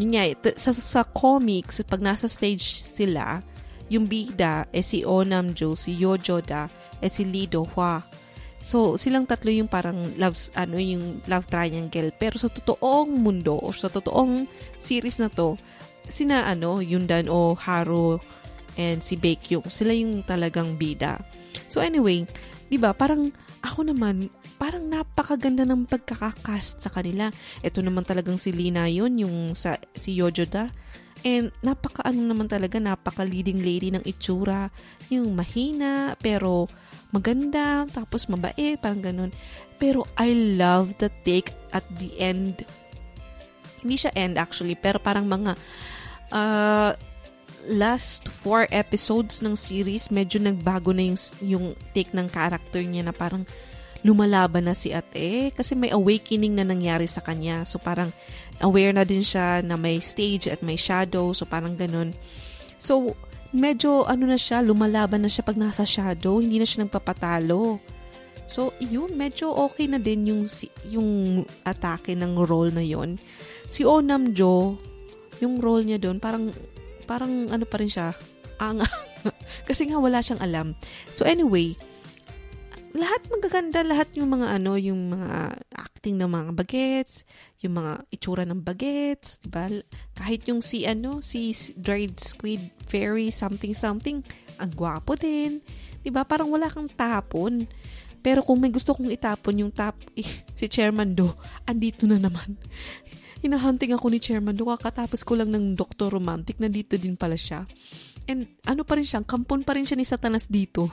yun 0.01 0.17
nga, 0.17 0.25
sa, 0.57 0.73
sa 0.73 1.03
comics, 1.05 1.85
pag 1.85 2.01
nasa 2.01 2.25
stage 2.25 2.81
sila, 2.81 3.45
yung 3.91 4.07
bida, 4.07 4.71
eh 4.71 4.87
si 4.87 5.03
Onam 5.03 5.53
Jo, 5.53 5.75
si 5.75 5.99
Yojoda, 5.99 6.71
eh 7.03 7.11
si 7.11 7.27
Lee 7.27 7.51
Do. 7.51 7.67
So, 8.61 9.01
silang 9.01 9.25
tatlo 9.25 9.49
yung 9.49 9.73
parang 9.73 10.13
love, 10.21 10.37
ano, 10.53 10.77
yung 10.77 11.25
love 11.25 11.49
triangle. 11.49 12.13
Pero 12.13 12.37
sa 12.37 12.53
totoong 12.53 13.09
mundo, 13.09 13.57
o 13.57 13.73
sa 13.73 13.89
totoong 13.89 14.45
series 14.77 15.17
na 15.17 15.33
to, 15.33 15.57
sina, 16.05 16.45
ano, 16.45 16.85
Yundan 16.85 17.33
o 17.33 17.57
Haro 17.57 18.21
and 18.77 19.01
si 19.01 19.17
Baekhyun, 19.17 19.65
sila 19.73 19.97
yung 19.97 20.21
talagang 20.23 20.77
bida. 20.77 21.19
So, 21.73 21.81
anyway, 21.81 22.29
di 22.69 22.77
ba 22.77 22.93
parang 22.93 23.33
ako 23.65 23.93
naman, 23.93 24.29
parang 24.61 24.89
napakaganda 24.89 25.65
ng 25.65 25.89
pagkakakast 25.89 26.85
sa 26.85 26.93
kanila. 26.93 27.33
Ito 27.65 27.81
naman 27.81 28.05
talagang 28.05 28.37
si 28.37 28.53
Lina 28.53 28.89
yun, 28.93 29.17
yung 29.17 29.57
sa, 29.57 29.81
si 29.97 30.17
Yojoda. 30.17 30.69
And 31.21 31.53
napaka 31.61 32.01
ano 32.09 32.25
naman 32.25 32.49
talaga, 32.49 32.81
napaka 32.81 33.25
leading 33.25 33.61
lady 33.61 33.93
ng 33.93 34.05
itsura. 34.09 34.73
Yung 35.13 35.37
mahina, 35.37 36.17
pero 36.17 36.69
maganda, 37.13 37.85
tapos 37.93 38.25
mabait, 38.31 38.81
parang 38.81 39.05
ganun. 39.05 39.31
Pero 39.77 40.09
I 40.17 40.33
love 40.57 40.97
the 40.97 41.13
take 41.25 41.53
at 41.77 41.85
the 42.01 42.17
end. 42.17 42.65
Hindi 43.85 43.97
siya 43.97 44.13
end 44.17 44.41
actually, 44.41 44.77
pero 44.77 45.01
parang 45.01 45.29
mga 45.29 45.57
uh, 46.33 46.93
last 47.69 48.33
four 48.33 48.65
episodes 48.73 49.45
ng 49.45 49.53
series, 49.57 50.09
medyo 50.09 50.41
nagbago 50.41 50.97
na 50.97 51.05
yung, 51.05 51.21
yung 51.45 51.67
take 51.93 52.13
ng 52.17 52.29
character 52.33 52.81
niya 52.81 53.05
na 53.05 53.13
parang 53.13 53.45
lumalaban 54.01 54.69
na 54.69 54.75
si 54.77 54.93
ate 54.97 55.53
kasi 55.53 55.77
may 55.77 55.93
awakening 55.93 56.57
na 56.57 56.65
nangyari 56.65 57.05
sa 57.05 57.21
kanya. 57.21 57.65
So 57.69 57.77
parang 57.77 58.13
aware 58.65 58.93
na 58.97 59.05
din 59.05 59.25
siya 59.25 59.61
na 59.61 59.77
may 59.77 60.01
stage 60.01 60.49
at 60.49 60.65
may 60.65 60.77
shadow. 60.77 61.33
So 61.37 61.45
parang 61.45 61.77
ganun. 61.77 62.17
So 62.81 63.17
medyo 63.51 64.07
ano 64.07 64.31
na 64.31 64.39
siya, 64.39 64.65
lumalaban 64.65 65.27
na 65.27 65.31
siya 65.31 65.45
pag 65.45 65.59
nasa 65.59 65.85
shadow. 65.85 66.41
Hindi 66.41 66.63
na 66.63 66.67
siya 66.67 66.87
nagpapatalo. 66.87 67.81
So, 68.51 68.75
yun, 68.83 69.15
medyo 69.15 69.55
okay 69.55 69.87
na 69.87 70.03
din 70.03 70.27
yung, 70.27 70.43
yung 70.91 71.11
atake 71.63 72.19
ng 72.19 72.35
role 72.35 72.75
na 72.75 72.83
yon 72.83 73.15
Si 73.71 73.87
Onam 73.87 74.35
Jo, 74.35 74.75
yung 75.39 75.63
role 75.63 75.87
niya 75.87 76.03
doon, 76.03 76.19
parang, 76.19 76.51
parang 77.07 77.47
ano 77.47 77.63
pa 77.63 77.79
rin 77.79 77.87
siya, 77.87 78.11
ang 78.59 78.83
Kasi 79.69 79.87
nga 79.87 80.03
wala 80.03 80.19
siyang 80.19 80.43
alam. 80.43 80.67
So 81.15 81.23
anyway, 81.23 81.79
lahat 82.91 83.23
magaganda, 83.31 83.87
lahat 83.87 84.11
yung 84.19 84.35
mga 84.35 84.47
ano, 84.59 84.75
yung 84.75 85.15
mga 85.15 85.55
acting 85.79 86.19
ng 86.19 86.31
mga 86.31 86.51
bagets, 86.59 87.23
yung 87.63 87.79
mga 87.79 88.03
itsura 88.11 88.43
ng 88.43 88.59
bagets, 88.59 89.39
di 89.39 89.47
ba? 89.47 89.71
Kahit 90.19 90.49
yung 90.51 90.59
si 90.59 90.83
ano, 90.83 91.23
si 91.23 91.55
dried 91.79 92.19
squid 92.19 92.59
fairy 92.91 93.31
something 93.31 93.71
something, 93.71 94.27
ang 94.59 94.71
gwapo 94.75 95.15
din. 95.15 95.63
Di 96.03 96.11
ba? 96.11 96.27
Parang 96.27 96.51
wala 96.51 96.67
kang 96.67 96.91
tapon. 96.91 97.71
Pero 98.21 98.43
kung 98.43 98.59
may 98.59 98.75
gusto 98.75 98.93
kong 98.93 99.09
itapon 99.15 99.63
yung 99.63 99.73
tap, 99.73 99.97
eh, 100.19 100.27
si 100.59 100.67
Chairman 100.67 101.15
Do, 101.15 101.31
andito 101.71 102.11
na 102.11 102.19
naman. 102.19 102.59
Hinahunting 103.45 103.97
ako 103.97 104.13
ni 104.13 104.19
Chairman 104.19 104.59
Do, 104.59 104.69
kakatapos 104.69 105.23
ko 105.25 105.39
lang 105.39 105.55
ng 105.55 105.79
Dr. 105.79 106.13
Romantic, 106.13 106.61
nandito 106.61 106.99
din 106.99 107.17
pala 107.17 107.39
siya. 107.39 107.65
And 108.29 108.51
ano 108.67 108.85
pa 108.85 108.99
rin 108.99 109.07
siya, 109.07 109.25
kampon 109.25 109.65
pa 109.65 109.79
rin 109.79 109.89
siya 109.89 109.97
ni 109.97 110.05
Satanas 110.05 110.51
dito 110.51 110.91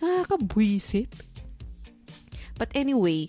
Nakakabwisit. 0.00 1.12
But 2.56 2.72
anyway, 2.76 3.28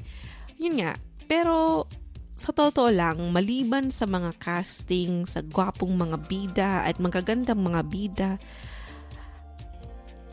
yun 0.59 0.79
nga. 0.83 0.99
Pero 1.27 1.87
sa 2.35 2.51
totoo 2.51 2.89
lang, 2.89 3.21
maliban 3.29 3.93
sa 3.93 4.09
mga 4.09 4.33
casting, 4.41 5.29
sa 5.29 5.45
gwapong 5.45 5.93
mga 5.93 6.17
bida 6.25 6.71
at 6.89 6.97
magagandang 6.97 7.61
mga 7.61 7.81
bida, 7.85 8.31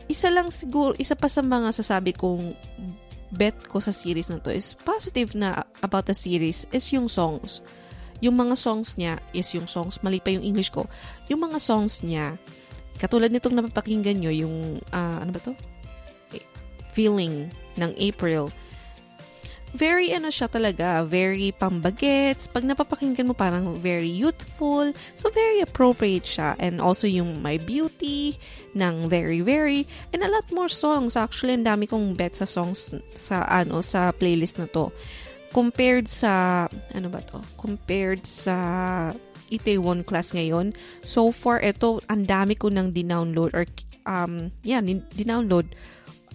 isa 0.09 0.33
lang 0.33 0.49
siguro, 0.49 0.97
isa 0.97 1.13
pa 1.13 1.29
sa 1.29 1.45
mga 1.45 1.69
sasabi 1.69 2.17
kong 2.17 2.57
bet 3.29 3.53
ko 3.69 3.77
sa 3.77 3.93
series 3.93 4.33
na 4.33 4.41
to 4.41 4.49
is 4.49 4.73
positive 4.81 5.37
na 5.37 5.61
about 5.85 6.09
the 6.09 6.17
series 6.17 6.65
is 6.73 6.89
yung 6.89 7.05
songs. 7.05 7.61
Yung 8.19 8.35
mga 8.35 8.57
songs 8.57 8.97
niya 8.97 9.21
is 9.31 9.47
yung 9.53 9.69
songs, 9.69 10.01
mali 10.01 10.17
pa 10.17 10.33
yung 10.33 10.43
English 10.43 10.73
ko. 10.73 10.89
Yung 11.29 11.45
mga 11.45 11.61
songs 11.61 12.01
niya, 12.01 12.35
katulad 12.97 13.29
nitong 13.29 13.55
napapakinggan 13.55 14.19
nyo, 14.19 14.33
yung, 14.33 14.81
uh, 14.91 15.17
ano 15.21 15.29
ba 15.29 15.39
to? 15.39 15.53
Feeling 16.93 17.51
ng 17.77 17.91
April. 17.97 18.51
very 19.73 20.09
ano 20.13 20.33
siya 20.33 20.49
talaga, 20.49 21.05
very 21.05 21.53
pambagets. 21.53 22.49
Pag 22.49 22.65
napapakinggan 22.65 23.29
mo 23.29 23.35
parang 23.37 23.77
very 23.77 24.09
youthful. 24.09 24.89
So 25.13 25.29
very 25.29 25.61
appropriate 25.61 26.25
siya. 26.25 26.57
And 26.57 26.81
also 26.81 27.05
yung 27.05 27.41
My 27.41 27.61
Beauty 27.61 28.37
ng 28.73 29.09
Very 29.09 29.41
Very 29.45 29.85
and 30.13 30.25
a 30.25 30.31
lot 30.31 30.49
more 30.49 30.71
songs. 30.71 31.13
Actually, 31.13 31.57
ang 31.59 31.65
dami 31.65 31.85
kong 31.85 32.17
bet 32.17 32.37
sa 32.37 32.49
songs 32.49 32.93
sa 33.13 33.45
ano 33.45 33.85
sa 33.85 34.09
playlist 34.09 34.57
na 34.57 34.67
to. 34.73 34.89
Compared 35.53 36.09
sa 36.09 36.65
ano 36.93 37.07
ba 37.09 37.21
to? 37.25 37.41
Compared 37.57 38.25
sa 38.25 38.55
Itaewon 39.49 40.05
class 40.05 40.33
ngayon. 40.33 40.77
So 41.01 41.33
far 41.33 41.61
ito 41.61 42.01
ang 42.09 42.25
dami 42.25 42.53
ko 42.57 42.69
nang 42.69 42.93
dinownload 42.93 43.53
or 43.53 43.65
um 44.05 44.53
yeah, 44.61 44.81
dinownload 45.13 45.73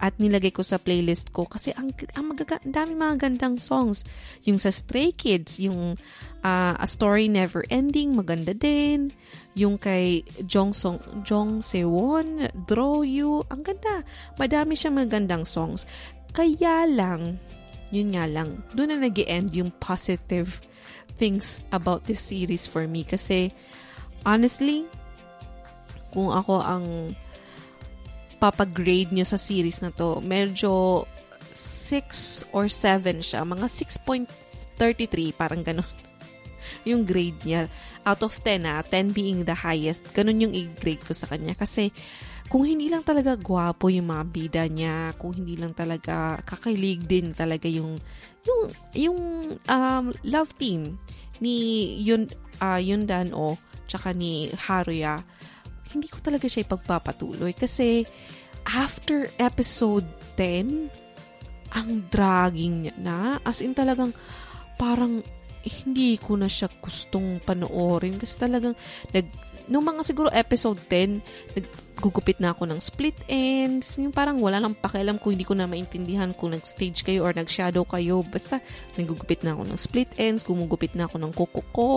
at 0.05 0.21
nilagay 0.21 0.53
ko 0.53 0.61
sa 0.61 0.77
playlist 0.77 1.33
ko 1.33 1.49
kasi 1.49 1.73
ang, 1.73 1.89
ang 2.13 2.29
magaga, 2.29 2.61
dami 2.61 2.93
mga 2.93 3.25
gandang 3.25 3.57
songs. 3.57 4.05
Yung 4.45 4.61
sa 4.61 4.69
Stray 4.69 5.09
Kids, 5.09 5.57
yung 5.57 5.97
uh, 6.45 6.73
A 6.77 6.85
Story 6.85 7.25
Never 7.25 7.65
Ending, 7.73 8.13
maganda 8.13 8.53
din. 8.53 9.09
Yung 9.57 9.81
kay 9.81 10.21
Jong, 10.45 10.77
Song, 10.77 11.01
Jong 11.25 11.65
Sewon, 11.65 12.53
Draw 12.69 13.01
You, 13.01 13.49
ang 13.49 13.65
ganda. 13.65 14.05
Madami 14.37 14.77
siyang 14.77 15.01
magandang 15.01 15.41
songs. 15.41 15.89
Kaya 16.37 16.85
lang, 16.85 17.41
yun 17.89 18.13
nga 18.13 18.29
lang, 18.29 18.61
doon 18.77 18.93
na 18.93 19.09
nag 19.09 19.17
end 19.25 19.57
yung 19.57 19.73
positive 19.81 20.61
things 21.17 21.65
about 21.73 22.05
this 22.05 22.21
series 22.21 22.69
for 22.69 22.85
me. 22.85 23.01
Kasi, 23.01 23.49
honestly, 24.21 24.85
kung 26.13 26.29
ako 26.29 26.61
ang 26.61 27.17
papagrade 28.37 29.11
nyo 29.11 29.25
sa 29.25 29.39
series 29.39 29.79
na 29.79 29.91
to, 29.91 30.19
medyo 30.21 31.03
6 31.55 32.51
or 32.51 32.67
7 32.67 33.23
siya. 33.23 33.47
Mga 33.47 33.67
6.33, 33.71 35.31
parang 35.31 35.63
ganun. 35.63 35.87
yung 36.89 37.07
grade 37.07 37.39
niya. 37.47 37.71
Out 38.03 38.21
of 38.25 38.35
10 38.43 38.67
ah, 38.67 38.83
10 38.83 39.15
being 39.15 39.47
the 39.47 39.55
highest. 39.55 40.05
Ganun 40.11 40.43
yung 40.43 40.53
i-grade 40.53 41.01
ko 41.01 41.15
sa 41.15 41.31
kanya. 41.31 41.55
Kasi, 41.55 41.89
kung 42.45 42.61
hindi 42.61 42.91
lang 42.93 43.01
talaga 43.01 43.33
gwapo 43.33 43.89
yung 43.89 44.13
mga 44.13 44.25
bida 44.29 44.63
niya, 44.69 45.17
kung 45.17 45.33
hindi 45.33 45.57
lang 45.57 45.73
talaga 45.73 46.37
kakilig 46.45 47.01
din 47.09 47.33
talaga 47.33 47.65
yung 47.65 47.97
yung 48.45 48.61
yung 48.93 49.19
um, 49.57 50.05
love 50.21 50.53
team 50.61 51.01
ni 51.41 51.89
Yun 52.05 52.29
uh, 52.61 52.77
Yundan 52.77 53.33
o 53.33 53.57
tsaka 53.89 54.13
ni 54.13 54.53
Haruya 54.53 55.25
hindi 55.95 56.11
ko 56.11 56.19
talaga 56.19 56.45
siya 56.45 56.67
ipagpapatuloy 56.67 57.55
kasi 57.55 58.03
after 58.67 59.31
episode 59.39 60.05
10, 60.35 60.91
ang 61.75 61.89
dragging 62.11 62.87
niya 62.87 62.95
na. 62.99 63.19
As 63.43 63.63
in 63.63 63.71
talagang 63.71 64.11
parang 64.75 65.23
hindi 65.65 66.19
ko 66.21 66.37
na 66.37 66.45
siya 66.45 66.69
gustong 66.77 67.41
panoorin 67.41 68.21
kasi 68.21 68.37
talagang 68.37 68.77
nag, 69.09 69.25
nung 69.65 69.81
mga 69.81 70.05
siguro 70.05 70.29
episode 70.29 70.77
10, 70.87 71.57
naggugupit 71.57 72.37
na 72.37 72.53
ako 72.53 72.69
ng 72.69 72.79
split 72.79 73.17
ends. 73.25 73.97
Yung 73.97 74.13
parang 74.13 74.37
wala 74.37 74.61
nang 74.61 74.77
pakialam 74.77 75.17
kung 75.17 75.33
hindi 75.33 75.47
ko 75.47 75.57
na 75.57 75.65
maintindihan 75.65 76.37
kung 76.37 76.53
nag-stage 76.53 77.01
kayo 77.01 77.25
or 77.25 77.33
nag-shadow 77.33 77.81
kayo. 77.81 78.21
Basta 78.21 78.61
naggugupit 78.93 79.41
na 79.41 79.57
ako 79.57 79.63
ng 79.65 79.79
split 79.79 80.11
ends, 80.21 80.45
gumugupit 80.45 80.93
na 80.93 81.09
ako 81.09 81.17
ng 81.17 81.33
kuko 81.33 81.61
ko 81.73 81.89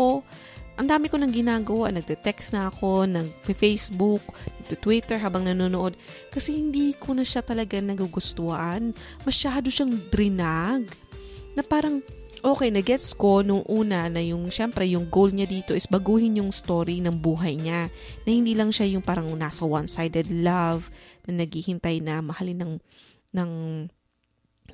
ang 0.78 0.86
dami 0.86 1.10
ko 1.10 1.18
nang 1.18 1.34
ginagawa. 1.34 1.90
Nagte-text 1.90 2.54
na 2.54 2.70
ako, 2.70 3.10
nag-Facebook, 3.10 4.22
nagte-Twitter 4.62 5.18
habang 5.18 5.50
nanonood. 5.50 5.98
Kasi 6.30 6.54
hindi 6.54 6.94
ko 6.94 7.18
na 7.18 7.26
siya 7.26 7.42
talaga 7.42 7.82
nagugustuhan. 7.82 8.94
Masyado 9.26 9.74
siyang 9.74 9.98
drinag. 10.06 10.86
Na 11.58 11.66
parang, 11.66 11.98
okay, 12.46 12.70
nagets 12.70 13.10
ko 13.10 13.42
nung 13.42 13.66
una 13.66 14.06
na 14.06 14.22
yung, 14.22 14.54
syempre, 14.54 14.86
yung 14.86 15.10
goal 15.10 15.34
niya 15.34 15.50
dito 15.50 15.74
is 15.74 15.90
baguhin 15.90 16.38
yung 16.38 16.54
story 16.54 17.02
ng 17.02 17.18
buhay 17.18 17.58
niya. 17.58 17.90
Na 18.22 18.30
hindi 18.30 18.54
lang 18.54 18.70
siya 18.70 18.86
yung 18.86 19.02
parang 19.02 19.34
nasa 19.34 19.66
one-sided 19.66 20.30
love 20.30 20.94
na 21.26 21.42
naghihintay 21.42 21.98
na 21.98 22.22
mahalin 22.22 22.62
ng, 22.62 22.74
ng, 23.34 23.50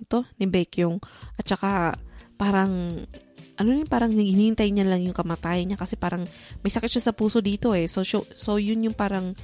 ito, 0.05 0.21
ni 0.37 0.45
Baekhyung. 0.53 1.01
At 1.41 1.49
saka, 1.49 1.97
parang 2.37 3.07
ano 3.55 3.71
yun, 3.71 3.87
parang 3.87 4.11
hinihintay 4.11 4.71
niya 4.75 4.87
lang 4.87 5.03
yung 5.07 5.15
kamatayan 5.15 5.71
niya 5.71 5.79
kasi 5.79 5.95
parang 5.95 6.27
may 6.63 6.73
sakit 6.73 6.91
siya 6.99 7.07
sa 7.11 7.17
puso 7.17 7.39
dito 7.39 7.71
eh. 7.73 7.87
So, 7.87 8.03
so, 8.03 8.27
so 8.35 8.59
yun 8.59 8.83
yung 8.83 8.97
parang 8.97 9.39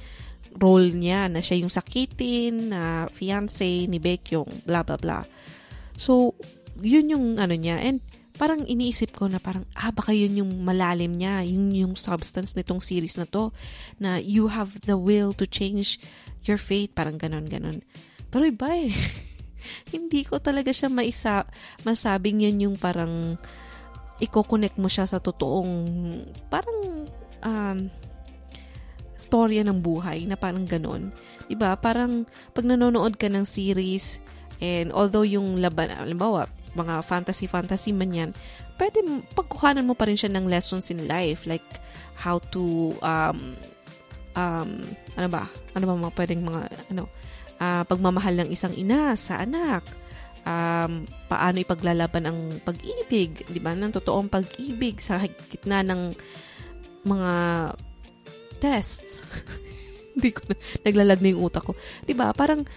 role 0.59 0.91
niya 0.91 1.31
na 1.31 1.39
siya 1.39 1.63
yung 1.63 1.71
sakitin 1.71 2.75
na 2.75 3.07
fiance 3.07 3.87
ni 3.87 3.97
Baekhyung, 4.03 4.67
bla 4.67 4.83
bla 4.83 4.99
bla. 4.99 5.23
So, 5.95 6.35
yun 6.83 7.07
yung 7.07 7.25
ano 7.39 7.55
niya. 7.55 7.79
And 7.79 8.03
parang 8.35 8.65
iniisip 8.67 9.15
ko 9.15 9.29
na 9.29 9.39
parang, 9.39 9.63
ah, 9.77 9.93
baka 9.93 10.11
yun 10.11 10.43
yung 10.43 10.51
malalim 10.65 11.15
niya, 11.15 11.45
yun 11.45 11.71
yung 11.71 11.93
substance 11.93 12.57
nitong 12.57 12.81
series 12.81 13.15
na 13.15 13.29
to, 13.29 13.53
na 14.01 14.17
you 14.17 14.51
have 14.51 14.81
the 14.89 14.97
will 14.97 15.31
to 15.31 15.45
change 15.45 16.01
your 16.43 16.57
fate, 16.57 16.91
parang 16.97 17.21
ganon, 17.21 17.45
ganon. 17.45 17.85
Pero 18.33 18.49
iba 18.49 18.73
eh. 18.73 18.91
Hindi 19.93 20.25
ko 20.25 20.41
talaga 20.41 20.73
siya 20.73 20.89
maisa, 20.89 21.45
masabing 21.85 22.41
yun 22.41 22.65
yung 22.65 22.75
parang 22.81 23.37
i-connect 24.21 24.77
mo 24.77 24.85
siya 24.85 25.09
sa 25.09 25.17
totoong 25.17 25.73
parang 26.47 27.09
um, 27.41 27.77
storya 29.17 29.61
ng 29.61 29.81
buhay 29.81 30.25
na 30.25 30.37
parang 30.37 30.65
ganun. 30.65 31.13
'Di 31.45 31.57
ba? 31.57 31.77
Parang 31.77 32.25
pag 32.53 32.65
nanonood 32.65 33.17
ka 33.17 33.29
ng 33.29 33.45
series 33.45 34.17
and 34.61 34.93
although 34.93 35.25
yung 35.25 35.57
laban, 35.57 35.89
halimbawa, 35.89 36.45
mga 36.77 37.01
fantasy-fantasy 37.05 37.91
man 37.93 38.11
yan, 38.13 38.29
pwede 38.77 39.01
pagkuhanan 39.33 39.85
mo 39.85 39.93
pa 39.93 40.09
rin 40.09 40.17
siya 40.17 40.33
ng 40.33 40.45
lessons 40.49 40.89
in 40.93 41.05
life 41.09 41.45
like 41.49 41.65
how 42.17 42.37
to 42.53 42.93
um 43.01 43.57
um 44.37 44.85
ano 45.17 45.27
ba? 45.29 45.49
Ano 45.77 45.85
ba 45.89 46.09
mga 46.09 46.15
pwedeng 46.17 46.41
mga 46.45 46.61
ano 46.93 47.05
uh, 47.61 47.83
pagmamahal 47.85 48.33
ng 48.41 48.49
isang 48.49 48.73
ina 48.73 49.13
sa 49.13 49.41
anak 49.45 49.85
um, 50.45 51.05
paano 51.29 51.57
ipaglalaban 51.61 52.25
ang 52.27 52.39
pag-ibig, 52.61 53.45
di 53.47 53.59
ba? 53.61 53.73
Ng 53.73 53.93
totoong 53.93 54.29
pag-ibig 54.29 55.01
sa 55.01 55.21
gitna 55.49 55.81
ng 55.85 56.15
mga 57.05 57.31
tests. 58.61 59.25
Hindi 60.15 60.29
ko 60.35 60.41
na, 60.51 60.55
naglalag 60.85 61.19
na 61.23 61.31
yung 61.33 61.43
utak 61.47 61.65
ko. 61.65 61.73
Di 62.05 62.13
ba? 62.13 62.35
Parang, 62.35 62.67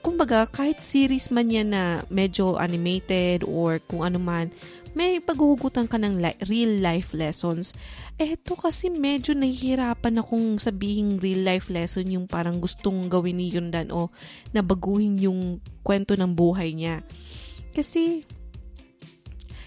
kumbaga, 0.00 0.46
kahit 0.46 0.80
series 0.80 1.28
man 1.34 1.50
yan 1.50 1.74
na 1.74 2.06
medyo 2.08 2.56
animated 2.56 3.42
or 3.44 3.82
kung 3.84 4.06
ano 4.06 4.22
man, 4.22 4.54
may 4.96 5.20
paghuhugutan 5.20 5.84
ka 5.84 6.00
ng 6.00 6.24
li- 6.24 6.40
real 6.48 6.80
life 6.80 7.12
lessons. 7.12 7.76
Ito 8.16 8.56
kasi 8.56 8.88
medyo 8.88 9.36
nahihirapan 9.36 10.24
akong 10.24 10.56
sabihin 10.56 11.20
real 11.20 11.44
life 11.44 11.68
lesson 11.68 12.08
yung 12.08 12.24
parang 12.24 12.56
gustong 12.64 13.12
gawin 13.12 13.36
ni 13.36 13.52
Yundan 13.52 13.92
o 13.92 14.08
nabaguhin 14.56 15.20
yung 15.20 15.60
kwento 15.84 16.16
ng 16.16 16.32
buhay 16.32 16.72
niya. 16.72 17.04
Kasi, 17.76 18.24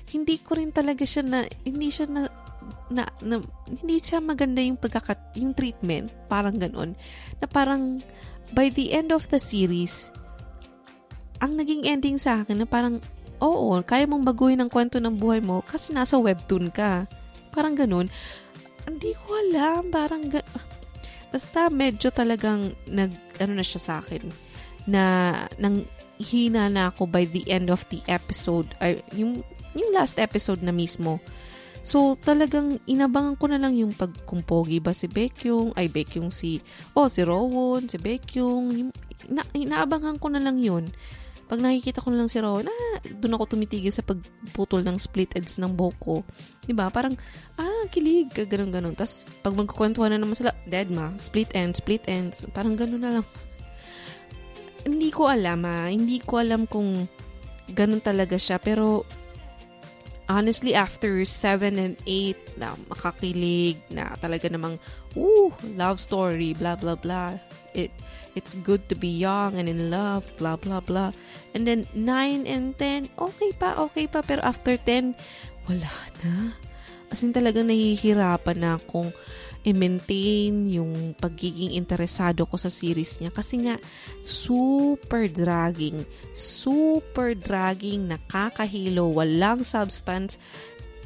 hindi 0.10 0.42
ko 0.42 0.58
rin 0.58 0.74
talaga 0.74 1.06
siya 1.06 1.22
na, 1.22 1.46
hindi 1.62 1.94
siya 1.94 2.10
na, 2.10 2.26
na, 2.90 3.06
na 3.22 3.38
hindi 3.70 4.02
siya 4.02 4.18
maganda 4.18 4.66
yung 4.66 4.82
pagkakat, 4.82 5.38
yung 5.38 5.54
treatment, 5.54 6.10
parang 6.26 6.58
ganon, 6.58 6.98
na 7.38 7.46
parang, 7.46 8.02
by 8.58 8.74
the 8.74 8.90
end 8.98 9.14
of 9.14 9.30
the 9.30 9.38
series, 9.38 10.10
ang 11.38 11.54
naging 11.54 11.86
ending 11.86 12.18
sa 12.18 12.42
akin 12.42 12.66
na 12.66 12.68
parang 12.68 12.98
oo, 13.40 13.76
kaya 13.84 14.06
mong 14.06 14.24
baguhin 14.28 14.62
ang 14.62 14.72
kwento 14.72 15.00
ng 15.00 15.16
buhay 15.16 15.40
mo 15.40 15.64
kasi 15.64 15.96
nasa 15.96 16.20
webtoon 16.20 16.72
ka. 16.72 17.08
Parang 17.56 17.74
ganun. 17.74 18.12
Hindi 18.86 19.16
ko 19.16 19.28
alam, 19.36 19.90
parang 19.92 20.30
ga- 20.30 20.46
basta 21.30 21.70
medyo 21.70 22.10
talagang 22.10 22.74
nag 22.90 23.14
ano 23.38 23.54
na 23.58 23.66
siya 23.66 23.82
sa 23.82 23.94
akin 24.02 24.34
na 24.90 25.34
nang 25.62 25.86
hina 26.18 26.68
na 26.68 26.90
ako 26.90 27.06
by 27.06 27.24
the 27.30 27.46
end 27.48 27.70
of 27.70 27.86
the 27.94 28.02
episode 28.10 28.74
ay 28.82 29.00
yung 29.14 29.46
yung 29.78 29.90
last 29.94 30.18
episode 30.18 30.66
na 30.66 30.74
mismo. 30.74 31.22
So, 31.80 32.20
talagang 32.20 32.84
inabangan 32.86 33.40
ko 33.40 33.46
na 33.48 33.58
lang 33.58 33.74
yung 33.80 33.96
pagkumpogi 33.96 34.84
ba 34.84 34.92
si 34.92 35.08
Baekhyung, 35.08 35.72
ay 35.80 35.88
Baekhyung 35.88 36.30
si, 36.30 36.60
oh, 36.94 37.08
si 37.08 37.24
Rowon, 37.24 37.88
si 37.88 37.96
Baekhyung, 37.96 38.66
yung, 38.76 38.92
ina, 39.32 39.44
inaabangan 39.56 40.20
ko 40.20 40.28
na 40.28 40.44
lang 40.44 40.60
yun. 40.60 40.92
Pag 41.50 41.66
nakikita 41.66 42.06
ko 42.06 42.14
na 42.14 42.22
lang 42.22 42.30
si 42.30 42.38
Rowan, 42.38 42.70
ah, 42.70 43.02
doon 43.02 43.34
ako 43.34 43.58
tumitigil 43.58 43.90
sa 43.90 44.06
pagputol 44.06 44.86
ng 44.86 45.02
split 45.02 45.34
ends 45.34 45.58
ng 45.58 45.74
buhok 45.74 45.98
ko. 45.98 46.16
Diba? 46.70 46.86
Parang, 46.94 47.18
ah, 47.58 47.90
kilig, 47.90 48.30
ganun 48.46 48.70
ganon 48.70 48.94
Tapos, 48.94 49.26
pag 49.42 49.58
magkukwentuhan 49.58 50.14
na 50.14 50.22
naman 50.22 50.38
sila, 50.38 50.54
dead 50.70 50.94
ma, 50.94 51.10
split 51.18 51.50
ends, 51.58 51.82
split 51.82 52.06
ends. 52.06 52.46
Parang 52.54 52.78
ganun 52.78 53.02
na 53.02 53.18
lang. 53.20 53.26
hindi 54.86 55.10
ko 55.10 55.26
alam 55.26 55.66
ah. 55.66 55.90
Hindi 55.90 56.22
ko 56.22 56.38
alam 56.38 56.70
kung 56.70 57.10
ganun 57.74 58.06
talaga 58.06 58.38
siya. 58.38 58.62
Pero, 58.62 59.10
honestly, 60.30 60.78
after 60.78 61.26
7 61.26 61.82
and 61.82 61.98
8 62.06 62.62
na 62.62 62.78
makakilig, 62.94 63.82
na 63.90 64.14
talaga 64.22 64.46
namang 64.54 64.78
ooh, 65.18 65.54
love 65.78 66.02
story, 66.02 66.54
blah 66.54 66.76
blah 66.76 66.98
blah. 66.98 67.38
It 67.74 67.94
it's 68.38 68.58
good 68.62 68.86
to 68.90 68.96
be 68.98 69.10
young 69.10 69.58
and 69.58 69.70
in 69.70 69.90
love, 69.90 70.26
blah 70.38 70.58
blah 70.58 70.82
blah. 70.82 71.14
And 71.54 71.66
then 71.66 71.90
9 71.98 72.46
and 72.46 72.78
10, 72.78 73.10
okay 73.18 73.52
pa, 73.58 73.74
okay 73.90 74.06
pa. 74.06 74.22
Pero 74.22 74.46
after 74.46 74.78
10, 74.78 75.18
wala 75.66 75.90
na. 76.22 76.54
As 77.10 77.26
in 77.26 77.34
talagang 77.34 77.74
nahihirapan 77.74 78.58
na 78.62 78.78
akong 78.78 79.10
i-maintain 79.68 80.72
yung 80.72 81.12
pagiging 81.20 81.76
interesado 81.76 82.48
ko 82.48 82.56
sa 82.56 82.72
series 82.72 83.20
niya 83.20 83.28
kasi 83.28 83.60
nga 83.60 83.76
super 84.24 85.28
dragging, 85.28 86.08
super 86.32 87.36
dragging, 87.36 88.08
nakakahilo, 88.08 89.12
walang 89.12 89.68
substance. 89.68 90.40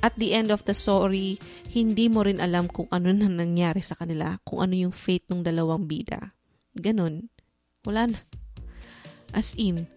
At 0.04 0.20
the 0.20 0.36
end 0.36 0.52
of 0.52 0.68
the 0.68 0.76
story, 0.76 1.40
hindi 1.72 2.12
mo 2.12 2.28
rin 2.28 2.44
alam 2.44 2.68
kung 2.68 2.92
ano 2.92 3.16
na 3.16 3.32
nangyari 3.32 3.80
sa 3.80 3.96
kanila, 3.96 4.36
kung 4.44 4.60
ano 4.60 4.76
yung 4.76 4.92
fate 4.92 5.32
ng 5.32 5.40
dalawang 5.40 5.88
bida. 5.88 6.36
Ganon. 6.76 7.32
Wala 7.88 8.12
na. 8.12 8.20
As 9.32 9.56
in, 9.56 9.88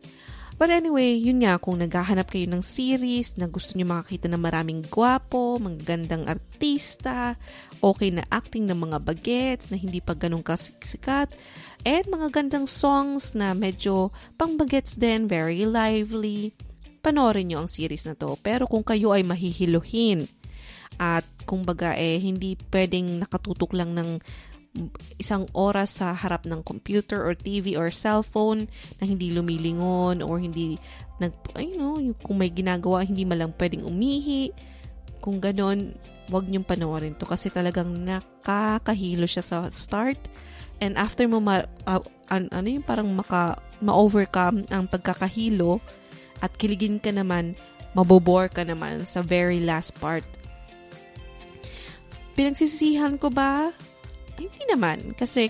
But 0.57 0.73
anyway, 0.73 1.21
yun 1.21 1.45
nga, 1.45 1.61
kung 1.61 1.85
naghahanap 1.85 2.33
kayo 2.33 2.49
ng 2.49 2.65
series 2.65 3.37
na 3.37 3.45
gusto 3.45 3.77
nyo 3.77 3.93
makakita 3.93 4.25
ng 4.33 4.41
maraming 4.41 4.81
gwapo, 4.89 5.61
magagandang 5.61 6.25
artista, 6.25 7.37
okay 7.85 8.09
na 8.09 8.25
acting 8.33 8.65
ng 8.65 8.89
mga 8.89 8.99
bagets 9.05 9.69
na 9.69 9.77
hindi 9.77 10.01
pa 10.01 10.17
ganun 10.17 10.41
kasikat, 10.41 11.29
and 11.85 12.09
mga 12.09 12.33
gandang 12.33 12.65
songs 12.65 13.37
na 13.37 13.53
medyo 13.53 14.09
pang 14.41 14.57
bagets 14.57 14.97
din, 14.97 15.29
very 15.29 15.69
lively, 15.69 16.57
panoorin 17.07 17.47
nyo 17.47 17.63
ang 17.63 17.71
series 17.71 18.03
na 18.11 18.19
to. 18.19 18.35
Pero 18.43 18.67
kung 18.67 18.83
kayo 18.83 19.15
ay 19.15 19.23
mahihiluhin 19.23 20.27
at 20.99 21.23
kung 21.47 21.63
baga 21.63 21.95
eh 21.95 22.19
hindi 22.19 22.59
pwedeng 22.75 23.23
nakatutok 23.23 23.79
lang 23.79 23.95
ng 23.95 24.19
isang 25.17 25.49
oras 25.57 26.03
sa 26.03 26.13
harap 26.13 26.45
ng 26.45 26.61
computer 26.61 27.23
or 27.23 27.33
TV 27.33 27.79
or 27.79 27.89
cellphone 27.95 28.69
na 29.01 29.09
hindi 29.09 29.33
lumilingon 29.33 30.21
or 30.21 30.37
hindi 30.37 30.77
nag 31.17 31.33
you 31.57 31.81
know, 31.81 31.97
kung 32.21 32.37
may 32.37 32.53
ginagawa 32.53 33.07
hindi 33.07 33.25
malang 33.25 33.55
pwedeng 33.57 33.87
umihi. 33.87 34.53
Kung 35.23 35.41
ganon, 35.41 35.97
wag 36.29 36.45
niyong 36.51 36.67
panoorin 36.67 37.15
to 37.17 37.25
kasi 37.25 37.49
talagang 37.49 37.89
nakakahilo 38.03 39.25
siya 39.25 39.47
sa 39.47 39.59
start 39.71 40.19
and 40.83 40.99
after 40.99 41.25
mo 41.25 41.41
ma, 41.41 41.65
uh, 41.89 42.03
an, 42.29 42.51
ano 42.53 42.69
yung 42.69 42.85
parang 42.85 43.09
maka 43.15 43.57
ma-overcome 43.81 44.67
ang 44.69 44.91
pagkakahilo 44.91 45.81
at 46.45 46.53
kiligin 46.57 47.01
ka 47.01 47.13
naman, 47.13 47.57
mabobore 47.97 48.53
ka 48.53 48.63
naman 48.63 49.05
sa 49.09 49.25
very 49.25 49.61
last 49.61 49.97
part. 49.97 50.25
Pinagsisisihan 52.37 53.17
ko 53.17 53.33
ba 53.33 53.73
hindi 54.37 54.63
naman. 54.69 55.17
Kasi, 55.17 55.49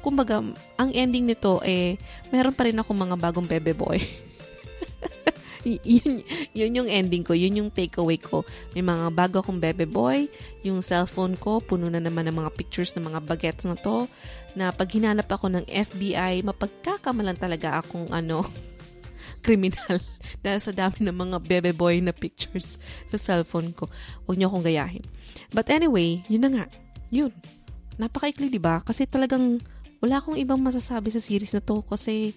kumbaga, 0.00 0.40
ang 0.80 0.90
ending 0.92 1.28
nito, 1.28 1.60
eh, 1.60 2.00
meron 2.32 2.56
pa 2.56 2.64
rin 2.68 2.80
ako 2.80 2.90
mga 2.96 3.16
bagong 3.20 3.48
bebe 3.48 3.76
boy. 3.76 4.00
yun, 5.64 6.20
yun 6.52 6.76
yung 6.76 6.88
ending 6.88 7.24
ko, 7.24 7.32
yun 7.32 7.60
yung 7.60 7.70
takeaway 7.72 8.20
ko. 8.20 8.44
May 8.72 8.84
mga 8.84 9.12
bago 9.12 9.40
akong 9.40 9.60
bebe 9.60 9.88
boy, 9.88 10.28
yung 10.64 10.80
cellphone 10.80 11.36
ko, 11.36 11.60
puno 11.60 11.88
na 11.88 12.00
naman 12.00 12.28
ng 12.28 12.36
mga 12.40 12.50
pictures 12.56 12.92
ng 12.96 13.04
mga 13.04 13.20
bagets 13.24 13.64
na 13.64 13.76
to, 13.76 14.08
na 14.56 14.72
pag 14.72 14.88
hinanap 14.92 15.28
ako 15.28 15.52
ng 15.52 15.64
FBI, 15.68 16.44
mapagkakamalan 16.44 17.36
talaga 17.36 17.80
akong 17.80 18.08
ano, 18.12 18.44
kriminal 19.44 20.00
dahil 20.44 20.60
sa 20.64 20.72
dami 20.72 21.04
ng 21.04 21.12
mga 21.12 21.36
bebe 21.44 21.76
boy 21.76 22.00
na 22.00 22.16
pictures 22.16 22.80
sa 23.12 23.20
cellphone 23.20 23.76
ko. 23.76 23.92
Huwag 24.24 24.40
niyo 24.40 24.48
akong 24.48 24.64
gayahin. 24.64 25.04
But 25.52 25.68
anyway, 25.68 26.24
yun 26.32 26.48
na 26.48 26.50
nga. 26.50 26.64
Yun 27.12 27.30
napakaikli, 27.98 28.50
di 28.50 28.60
ba? 28.60 28.82
Kasi 28.82 29.06
talagang 29.06 29.62
wala 30.02 30.20
akong 30.20 30.36
ibang 30.36 30.60
masasabi 30.60 31.08
sa 31.14 31.22
series 31.22 31.54
na 31.56 31.62
to 31.64 31.80
kasi 31.86 32.34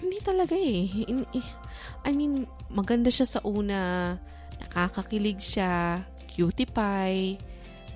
hindi 0.00 0.18
talaga 0.22 0.56
eh. 0.56 0.88
I 2.02 2.10
mean, 2.14 2.48
maganda 2.72 3.10
siya 3.12 3.38
sa 3.38 3.40
una, 3.46 4.14
nakakakilig 4.58 5.38
siya, 5.38 6.02
cutie 6.26 6.66
pie, 6.66 7.38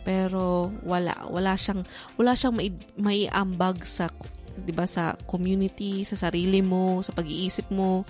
pero 0.07 0.71
wala 0.87 1.27
wala 1.27 1.59
siyang 1.59 1.83
wala 2.15 2.39
siyang 2.39 2.55
mai, 2.55 2.71
maiambag 2.95 3.83
sa 3.83 4.07
'di 4.57 4.73
ba 4.73 4.89
sa 4.89 5.15
community, 5.29 6.03
sa 6.03 6.17
sarili 6.17 6.65
mo, 6.65 7.05
sa 7.05 7.13
pag-iisip 7.13 7.69
mo. 7.69 8.03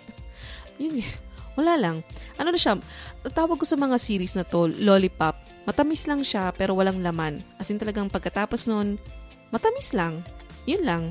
Yun 0.82 1.00
eh. 1.00 1.10
Wala 1.58 1.76
lang. 1.76 1.96
Ano 2.38 2.54
na 2.54 2.60
siya? 2.60 2.78
Tawag 3.26 3.60
ko 3.60 3.66
sa 3.66 3.76
mga 3.76 3.98
series 4.00 4.38
na 4.38 4.46
to, 4.46 4.70
lollipop 4.70 5.50
Matamis 5.68 6.08
lang 6.08 6.24
siya 6.24 6.50
pero 6.56 6.72
walang 6.72 7.04
laman. 7.04 7.44
As 7.60 7.68
in 7.68 7.76
talagang 7.76 8.08
pagkatapos 8.08 8.64
nun, 8.66 8.96
matamis 9.52 9.92
lang. 9.92 10.24
Yun 10.64 10.82
lang. 10.82 11.04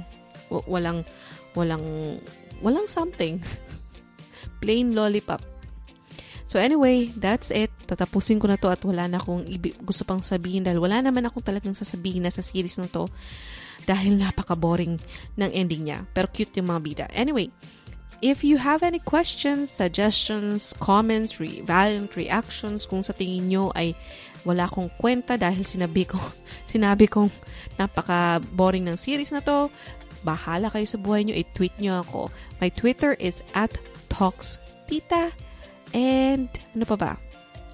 W- 0.50 0.66
walang, 0.66 1.06
walang, 1.54 2.18
walang 2.60 2.88
something. 2.90 3.38
Plain 4.62 4.98
lollipop. 4.98 5.40
So 6.50 6.58
anyway, 6.58 7.14
that's 7.14 7.54
it. 7.54 7.70
Tatapusin 7.86 8.42
ko 8.42 8.50
na 8.50 8.58
to 8.58 8.74
at 8.74 8.82
wala 8.82 9.06
na 9.06 9.22
akong 9.22 9.46
gusto 9.86 10.02
pang 10.02 10.26
sabihin 10.26 10.66
dahil 10.66 10.82
wala 10.82 10.98
naman 10.98 11.22
akong 11.30 11.46
talagang 11.46 11.78
sasabihin 11.78 12.26
na 12.26 12.34
sa 12.34 12.42
series 12.42 12.82
na 12.82 12.90
to 12.90 13.06
dahil 13.86 14.18
napaka-boring 14.18 14.98
ng 15.38 15.52
ending 15.54 15.86
niya. 15.86 16.10
Pero 16.10 16.26
cute 16.26 16.58
yung 16.58 16.74
mga 16.74 16.82
bida. 16.82 17.06
Anyway, 17.14 17.54
If 18.20 18.44
you 18.44 18.60
have 18.60 18.84
any 18.84 19.00
questions, 19.00 19.72
suggestions, 19.72 20.76
comments, 20.76 21.40
re- 21.40 21.64
valiant 21.64 22.20
reactions, 22.20 22.84
kung 22.84 23.00
sa 23.00 23.16
tingin 23.16 23.48
nyo 23.48 23.72
ay 23.80 23.96
wala 24.44 24.68
akong 24.68 24.92
kwenta 25.00 25.40
dahil 25.40 25.64
sinabi 25.64 26.04
ko, 26.04 26.20
sinabi 26.68 27.08
kong 27.08 27.32
napaka-boring 27.80 28.84
ng 28.92 29.00
series 29.00 29.32
na 29.32 29.40
to, 29.40 29.72
bahala 30.28 30.68
kayo 30.68 30.84
sa 30.84 31.00
buhay 31.00 31.24
nyo, 31.24 31.32
i-tweet 31.32 31.80
nyo 31.80 32.04
ako. 32.04 32.28
My 32.60 32.68
Twitter 32.68 33.16
is 33.24 33.40
at 33.56 33.72
TalksTita. 34.12 35.32
And 35.94 36.50
ano 36.76 36.86
pa 36.86 36.96
ba? 36.96 37.12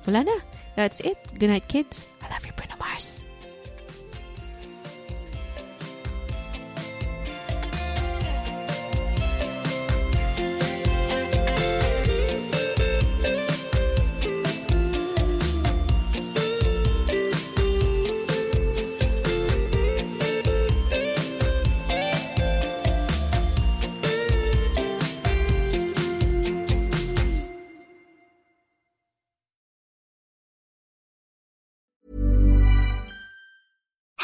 Wala 0.07 0.23
na. 0.23 0.37
That's 0.75 0.99
it. 1.01 1.17
Good 1.39 1.49
night, 1.49 1.67
kids. 1.67 2.07
I 2.21 2.29
love 2.29 2.45
you, 2.45 2.53
Bruno 2.53 2.75
Mars. 2.79 3.25